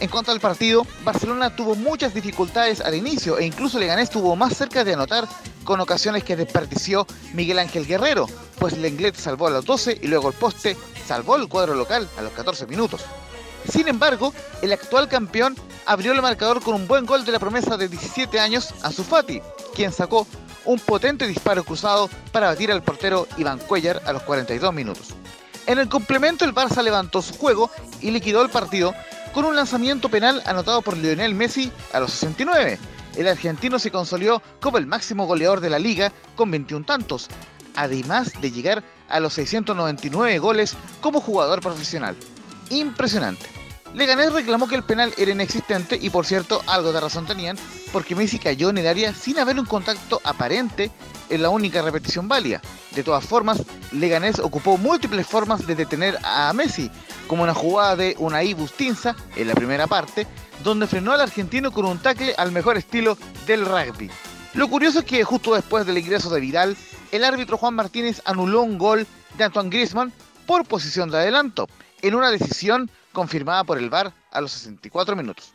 En 0.00 0.08
cuanto 0.08 0.30
al 0.30 0.40
partido, 0.40 0.86
Barcelona 1.02 1.54
tuvo 1.54 1.74
muchas 1.74 2.14
dificultades 2.14 2.80
al 2.80 2.94
inicio 2.94 3.36
e 3.38 3.44
incluso 3.44 3.80
Leganés 3.80 4.04
estuvo 4.04 4.36
más 4.36 4.56
cerca 4.56 4.84
de 4.84 4.94
anotar 4.94 5.26
con 5.64 5.80
ocasiones 5.80 6.22
que 6.22 6.36
desperdició 6.36 7.04
Miguel 7.34 7.58
Ángel 7.58 7.84
Guerrero, 7.84 8.28
pues 8.58 8.78
Lenglet 8.78 9.16
salvó 9.16 9.48
a 9.48 9.50
los 9.50 9.64
12 9.64 9.98
y 10.00 10.06
luego 10.06 10.28
el 10.28 10.34
poste 10.34 10.76
salvó 11.06 11.34
el 11.36 11.48
cuadro 11.48 11.74
local 11.74 12.08
a 12.16 12.22
los 12.22 12.32
14 12.32 12.66
minutos. 12.66 13.04
Sin 13.70 13.88
embargo, 13.88 14.32
el 14.62 14.72
actual 14.72 15.08
campeón 15.08 15.56
abrió 15.86 16.12
el 16.12 16.22
marcador 16.22 16.62
con 16.62 16.74
un 16.74 16.88
buen 16.88 17.06
gol 17.06 17.24
de 17.24 17.32
la 17.32 17.38
promesa 17.38 17.76
de 17.76 17.88
17 17.88 18.40
años, 18.40 18.74
Ansu 18.82 19.04
Fati, 19.04 19.40
quien 19.74 19.92
sacó 19.92 20.26
un 20.64 20.78
potente 20.78 21.26
disparo 21.26 21.64
cruzado 21.64 22.10
para 22.32 22.48
batir 22.48 22.70
al 22.70 22.82
portero 22.82 23.26
Iván 23.36 23.58
Cuellar 23.58 24.02
a 24.04 24.12
los 24.12 24.22
42 24.22 24.72
minutos. 24.74 25.14
En 25.66 25.78
el 25.78 25.88
complemento 25.88 26.44
el 26.44 26.54
Barça 26.54 26.82
levantó 26.82 27.20
su 27.20 27.34
juego 27.34 27.70
y 28.00 28.10
liquidó 28.10 28.42
el 28.42 28.50
partido 28.50 28.94
con 29.32 29.44
un 29.44 29.56
lanzamiento 29.56 30.08
penal 30.08 30.42
anotado 30.46 30.82
por 30.82 30.96
Lionel 30.96 31.34
Messi 31.34 31.70
a 31.92 32.00
los 32.00 32.12
69. 32.12 32.78
El 33.16 33.28
argentino 33.28 33.78
se 33.78 33.90
consolidó 33.90 34.42
como 34.60 34.78
el 34.78 34.86
máximo 34.86 35.26
goleador 35.26 35.60
de 35.60 35.70
la 35.70 35.78
liga 35.78 36.12
con 36.36 36.50
21 36.50 36.86
tantos, 36.86 37.28
además 37.76 38.32
de 38.40 38.50
llegar 38.50 38.82
a 39.08 39.20
los 39.20 39.34
699 39.34 40.38
goles 40.38 40.74
como 41.00 41.20
jugador 41.20 41.60
profesional. 41.60 42.16
Impresionante. 42.70 43.57
Leganés 43.94 44.32
reclamó 44.32 44.68
que 44.68 44.76
el 44.76 44.82
penal 44.82 45.14
era 45.16 45.32
inexistente 45.32 45.98
y 46.00 46.10
por 46.10 46.26
cierto 46.26 46.62
algo 46.66 46.92
de 46.92 47.00
razón 47.00 47.26
tenían 47.26 47.56
porque 47.92 48.14
Messi 48.14 48.38
cayó 48.38 48.70
en 48.70 48.78
el 48.78 48.86
área 48.86 49.14
sin 49.14 49.38
haber 49.38 49.58
un 49.58 49.64
contacto 49.64 50.20
aparente 50.24 50.90
en 51.30 51.42
la 51.42 51.50
única 51.50 51.82
repetición 51.82 52.28
válida. 52.28 52.60
De 52.94 53.02
todas 53.02 53.24
formas, 53.24 53.62
Leganés 53.92 54.38
ocupó 54.38 54.76
múltiples 54.76 55.26
formas 55.26 55.66
de 55.66 55.74
detener 55.74 56.18
a 56.22 56.52
Messi, 56.52 56.90
como 57.26 57.42
una 57.42 57.54
jugada 57.54 57.96
de 57.96 58.14
Unai 58.18 58.54
Bustinza 58.54 59.16
en 59.36 59.48
la 59.48 59.54
primera 59.54 59.86
parte, 59.86 60.26
donde 60.62 60.86
frenó 60.86 61.12
al 61.12 61.20
argentino 61.20 61.70
con 61.70 61.86
un 61.86 61.98
tackle 61.98 62.34
al 62.36 62.52
mejor 62.52 62.76
estilo 62.76 63.16
del 63.46 63.64
rugby. 63.64 64.10
Lo 64.54 64.68
curioso 64.68 65.00
es 65.00 65.04
que 65.04 65.24
justo 65.24 65.54
después 65.54 65.86
del 65.86 65.98
ingreso 65.98 66.30
de 66.30 66.40
Vidal, 66.40 66.76
el 67.12 67.24
árbitro 67.24 67.58
Juan 67.58 67.74
Martínez 67.74 68.20
anuló 68.24 68.62
un 68.62 68.78
gol 68.78 69.06
de 69.36 69.44
Antoine 69.44 69.70
Griezmann 69.70 70.12
por 70.46 70.64
posición 70.64 71.10
de 71.10 71.18
adelanto, 71.18 71.68
en 72.02 72.14
una 72.14 72.30
decisión 72.30 72.90
confirmada 73.18 73.64
por 73.64 73.78
el 73.78 73.90
VAR 73.90 74.14
a 74.30 74.40
los 74.40 74.52
64 74.52 75.16
minutos. 75.16 75.52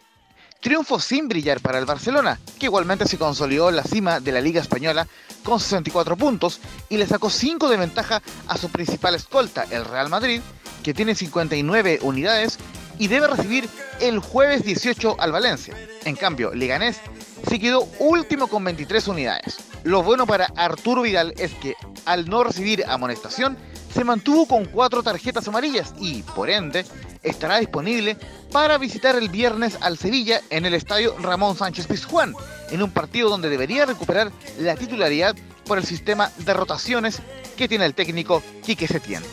Triunfo 0.60 1.00
sin 1.00 1.30
brillar 1.30 1.62
para 1.62 1.80
el 1.80 1.86
Barcelona, 1.86 2.38
que 2.60 2.66
igualmente 2.66 3.08
se 3.08 3.18
consolidó 3.18 3.72
la 3.72 3.84
cima 3.84 4.20
de 4.20 4.34
la 4.34 4.42
Liga 4.42 4.60
Española 4.60 5.08
con 5.46 5.62
64 5.62 6.18
puntos 6.18 6.60
y 6.90 6.98
le 6.98 7.08
sacó 7.08 7.30
5 7.30 7.70
de 7.70 7.78
ventaja 7.78 8.22
a 8.50 8.58
su 8.58 8.70
principal 8.70 9.16
escolta, 9.16 9.64
el 9.72 9.86
Real 9.86 10.10
Madrid, 10.10 10.42
que 10.84 10.94
tiene 10.94 11.16
59 11.16 12.00
unidades 12.02 12.60
y 13.00 13.08
debe 13.08 13.28
recibir 13.28 13.70
el 14.02 14.20
jueves 14.20 14.66
18 14.66 15.16
al 15.20 15.32
Valencia. 15.32 15.74
En 16.04 16.18
cambio, 16.18 16.54
Leganés 16.54 17.00
se 17.48 17.60
quedó 17.60 17.88
último 18.00 18.48
con 18.48 18.66
23 18.66 19.08
unidades. 19.08 19.56
Lo 19.86 20.04
bueno 20.04 20.28
para 20.28 20.48
Arturo 20.58 21.04
Vidal 21.04 21.34
es 21.38 21.54
que 21.54 21.76
al 22.06 22.28
no 22.30 22.44
recibir 22.44 22.84
amonestación, 22.90 23.58
se 23.94 24.04
mantuvo 24.04 24.48
con 24.48 24.66
cuatro 24.66 25.04
tarjetas 25.04 25.48
amarillas 25.48 25.94
y, 26.00 26.24
por 26.24 26.50
ende, 26.50 26.86
estará 27.24 27.60
disponible 27.60 28.18
para 28.52 28.78
visitar 28.78 29.16
el 29.16 29.30
viernes 29.30 29.78
al 29.82 29.98
Sevilla 29.98 30.42
en 30.50 30.66
el 30.66 30.74
estadio 30.74 31.16
Ramón 31.20 31.58
Sánchez 31.58 31.88
Pizjuán, 31.88 32.36
en 32.70 32.84
un 32.84 32.92
partido 32.92 33.30
donde 33.30 33.50
debería 33.50 33.86
recuperar 33.86 34.32
la 34.60 34.76
titularidad 34.76 35.36
por 35.66 35.78
el 35.78 35.86
sistema 35.86 36.32
de 36.38 36.54
rotaciones 36.54 37.22
que 37.58 37.68
tiene 37.68 37.86
el 37.86 37.96
técnico 37.96 38.44
Quique 38.64 38.88
Setién. 38.88 39.24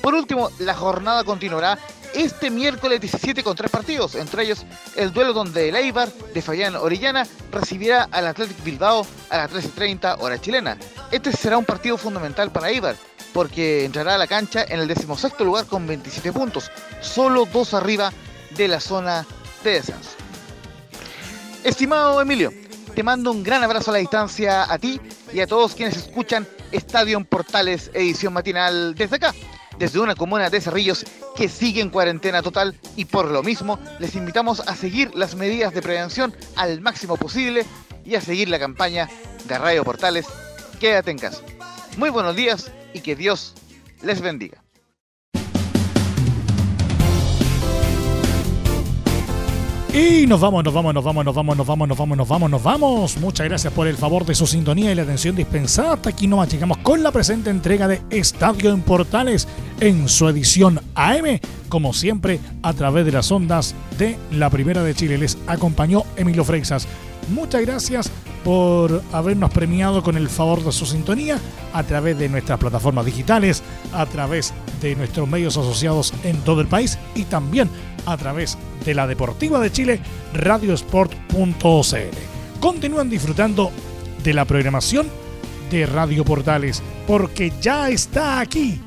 Por 0.00 0.14
último, 0.14 0.50
la 0.58 0.74
jornada 0.74 1.24
continuará 1.24 1.78
este 2.14 2.50
miércoles 2.50 3.00
17 3.00 3.42
con 3.42 3.54
tres 3.54 3.70
partidos, 3.70 4.14
entre 4.14 4.42
ellos 4.42 4.64
el 4.96 5.12
duelo 5.12 5.32
donde 5.32 5.68
el 5.68 5.76
Eibar 5.76 6.10
de 6.12 6.42
Fayán 6.42 6.74
Orellana 6.76 7.26
recibirá 7.52 8.08
al 8.10 8.26
Athletic 8.26 8.62
Bilbao 8.64 9.06
a 9.28 9.36
las 9.36 9.50
13.30 9.50 10.16
hora 10.18 10.40
chilena. 10.40 10.76
Este 11.10 11.32
será 11.32 11.58
un 11.58 11.64
partido 11.64 11.96
fundamental 11.96 12.50
para 12.50 12.70
Eibar, 12.70 12.96
porque 13.32 13.84
entrará 13.84 14.14
a 14.14 14.18
la 14.18 14.26
cancha 14.26 14.64
en 14.68 14.80
el 14.80 14.88
decimosexto 14.88 15.44
lugar 15.44 15.66
con 15.66 15.86
27 15.86 16.32
puntos, 16.32 16.70
solo 17.00 17.46
dos 17.46 17.74
arriba 17.74 18.12
de 18.56 18.68
la 18.68 18.80
zona 18.80 19.26
de 19.64 19.72
descenso. 19.72 20.10
Estimado 21.64 22.20
Emilio, 22.20 22.52
te 22.94 23.02
mando 23.02 23.30
un 23.30 23.42
gran 23.42 23.62
abrazo 23.62 23.90
a 23.90 23.94
la 23.94 24.00
distancia 24.00 24.72
a 24.72 24.78
ti 24.78 25.00
y 25.32 25.40
a 25.40 25.46
todos 25.46 25.74
quienes 25.74 25.96
escuchan 25.96 26.46
Estadio 26.72 27.22
Portales 27.24 27.90
edición 27.94 28.32
matinal 28.32 28.94
desde 28.94 29.16
acá, 29.16 29.34
desde 29.78 30.00
una 30.00 30.14
comuna 30.14 30.50
de 30.50 30.60
Cerrillos 30.60 31.04
que 31.36 31.48
sigue 31.48 31.80
en 31.80 31.90
cuarentena 31.90 32.42
total 32.42 32.74
y 32.96 33.04
por 33.04 33.30
lo 33.30 33.42
mismo 33.42 33.78
les 33.98 34.14
invitamos 34.14 34.60
a 34.60 34.74
seguir 34.74 35.14
las 35.14 35.34
medidas 35.34 35.72
de 35.74 35.82
prevención 35.82 36.34
al 36.56 36.80
máximo 36.80 37.16
posible 37.16 37.66
y 38.04 38.14
a 38.14 38.20
seguir 38.20 38.48
la 38.48 38.58
campaña 38.58 39.08
de 39.46 39.58
Radio 39.58 39.84
Portales 39.84 40.26
Quédate 40.80 41.10
en 41.10 41.18
casa. 41.18 41.42
Muy 41.98 42.08
buenos 42.08 42.34
días 42.34 42.72
y 42.92 43.00
que 43.00 43.16
Dios 43.16 43.54
les 44.02 44.20
bendiga. 44.20 44.62
Y 49.92 50.24
nos 50.28 50.40
vamos, 50.40 50.62
nos 50.62 50.72
vamos, 50.72 50.94
nos 50.94 51.02
vamos, 51.02 51.24
nos 51.24 51.34
vamos, 51.34 51.56
nos 51.56 51.66
vamos, 51.66 51.88
nos 51.88 51.98
vamos, 51.98 52.16
nos 52.16 52.28
vamos, 52.28 52.50
nos 52.50 52.62
vamos. 52.62 53.16
Muchas 53.16 53.48
gracias 53.48 53.72
por 53.72 53.88
el 53.88 53.96
favor 53.96 54.24
de 54.24 54.36
su 54.36 54.46
sintonía 54.46 54.92
y 54.92 54.94
la 54.94 55.02
atención 55.02 55.34
dispensada. 55.34 55.94
Hasta 55.94 56.10
aquí 56.10 56.28
nomás 56.28 56.48
llegamos 56.48 56.78
con 56.78 57.02
la 57.02 57.10
presente 57.10 57.50
entrega 57.50 57.88
de 57.88 58.00
Estadio 58.08 58.70
en 58.70 58.82
Portales 58.82 59.48
en 59.80 60.08
su 60.08 60.28
edición 60.28 60.80
AM, 60.94 61.40
como 61.68 61.92
siempre, 61.92 62.38
a 62.62 62.72
través 62.72 63.04
de 63.04 63.10
las 63.10 63.32
ondas 63.32 63.74
de 63.98 64.16
la 64.30 64.48
Primera 64.48 64.84
de 64.84 64.94
Chile. 64.94 65.18
Les 65.18 65.36
acompañó 65.48 66.04
Emilio 66.16 66.44
Freixas. 66.44 66.86
Muchas 67.30 67.62
gracias 67.62 68.10
por 68.44 69.02
habernos 69.12 69.50
premiado 69.50 70.02
con 70.02 70.16
el 70.16 70.28
favor 70.28 70.64
de 70.64 70.72
su 70.72 70.86
sintonía 70.86 71.38
a 71.72 71.82
través 71.84 72.18
de 72.18 72.28
nuestras 72.28 72.58
plataformas 72.58 73.06
digitales, 73.06 73.62
a 73.92 74.06
través 74.06 74.52
de 74.80 74.96
nuestros 74.96 75.28
medios 75.28 75.56
asociados 75.56 76.12
en 76.24 76.38
todo 76.38 76.60
el 76.60 76.66
país 76.66 76.98
y 77.14 77.24
también 77.24 77.68
a 78.06 78.16
través 78.16 78.58
de 78.84 78.94
la 78.94 79.06
Deportiva 79.06 79.60
de 79.60 79.70
Chile, 79.70 80.00
radiosport.cl. 80.34 81.10
Continúan 82.60 83.10
disfrutando 83.10 83.70
de 84.24 84.34
la 84.34 84.44
programación 84.44 85.06
de 85.70 85.86
Radio 85.86 86.24
Portales, 86.24 86.82
porque 87.06 87.52
ya 87.60 87.90
está 87.90 88.40
aquí, 88.40 88.80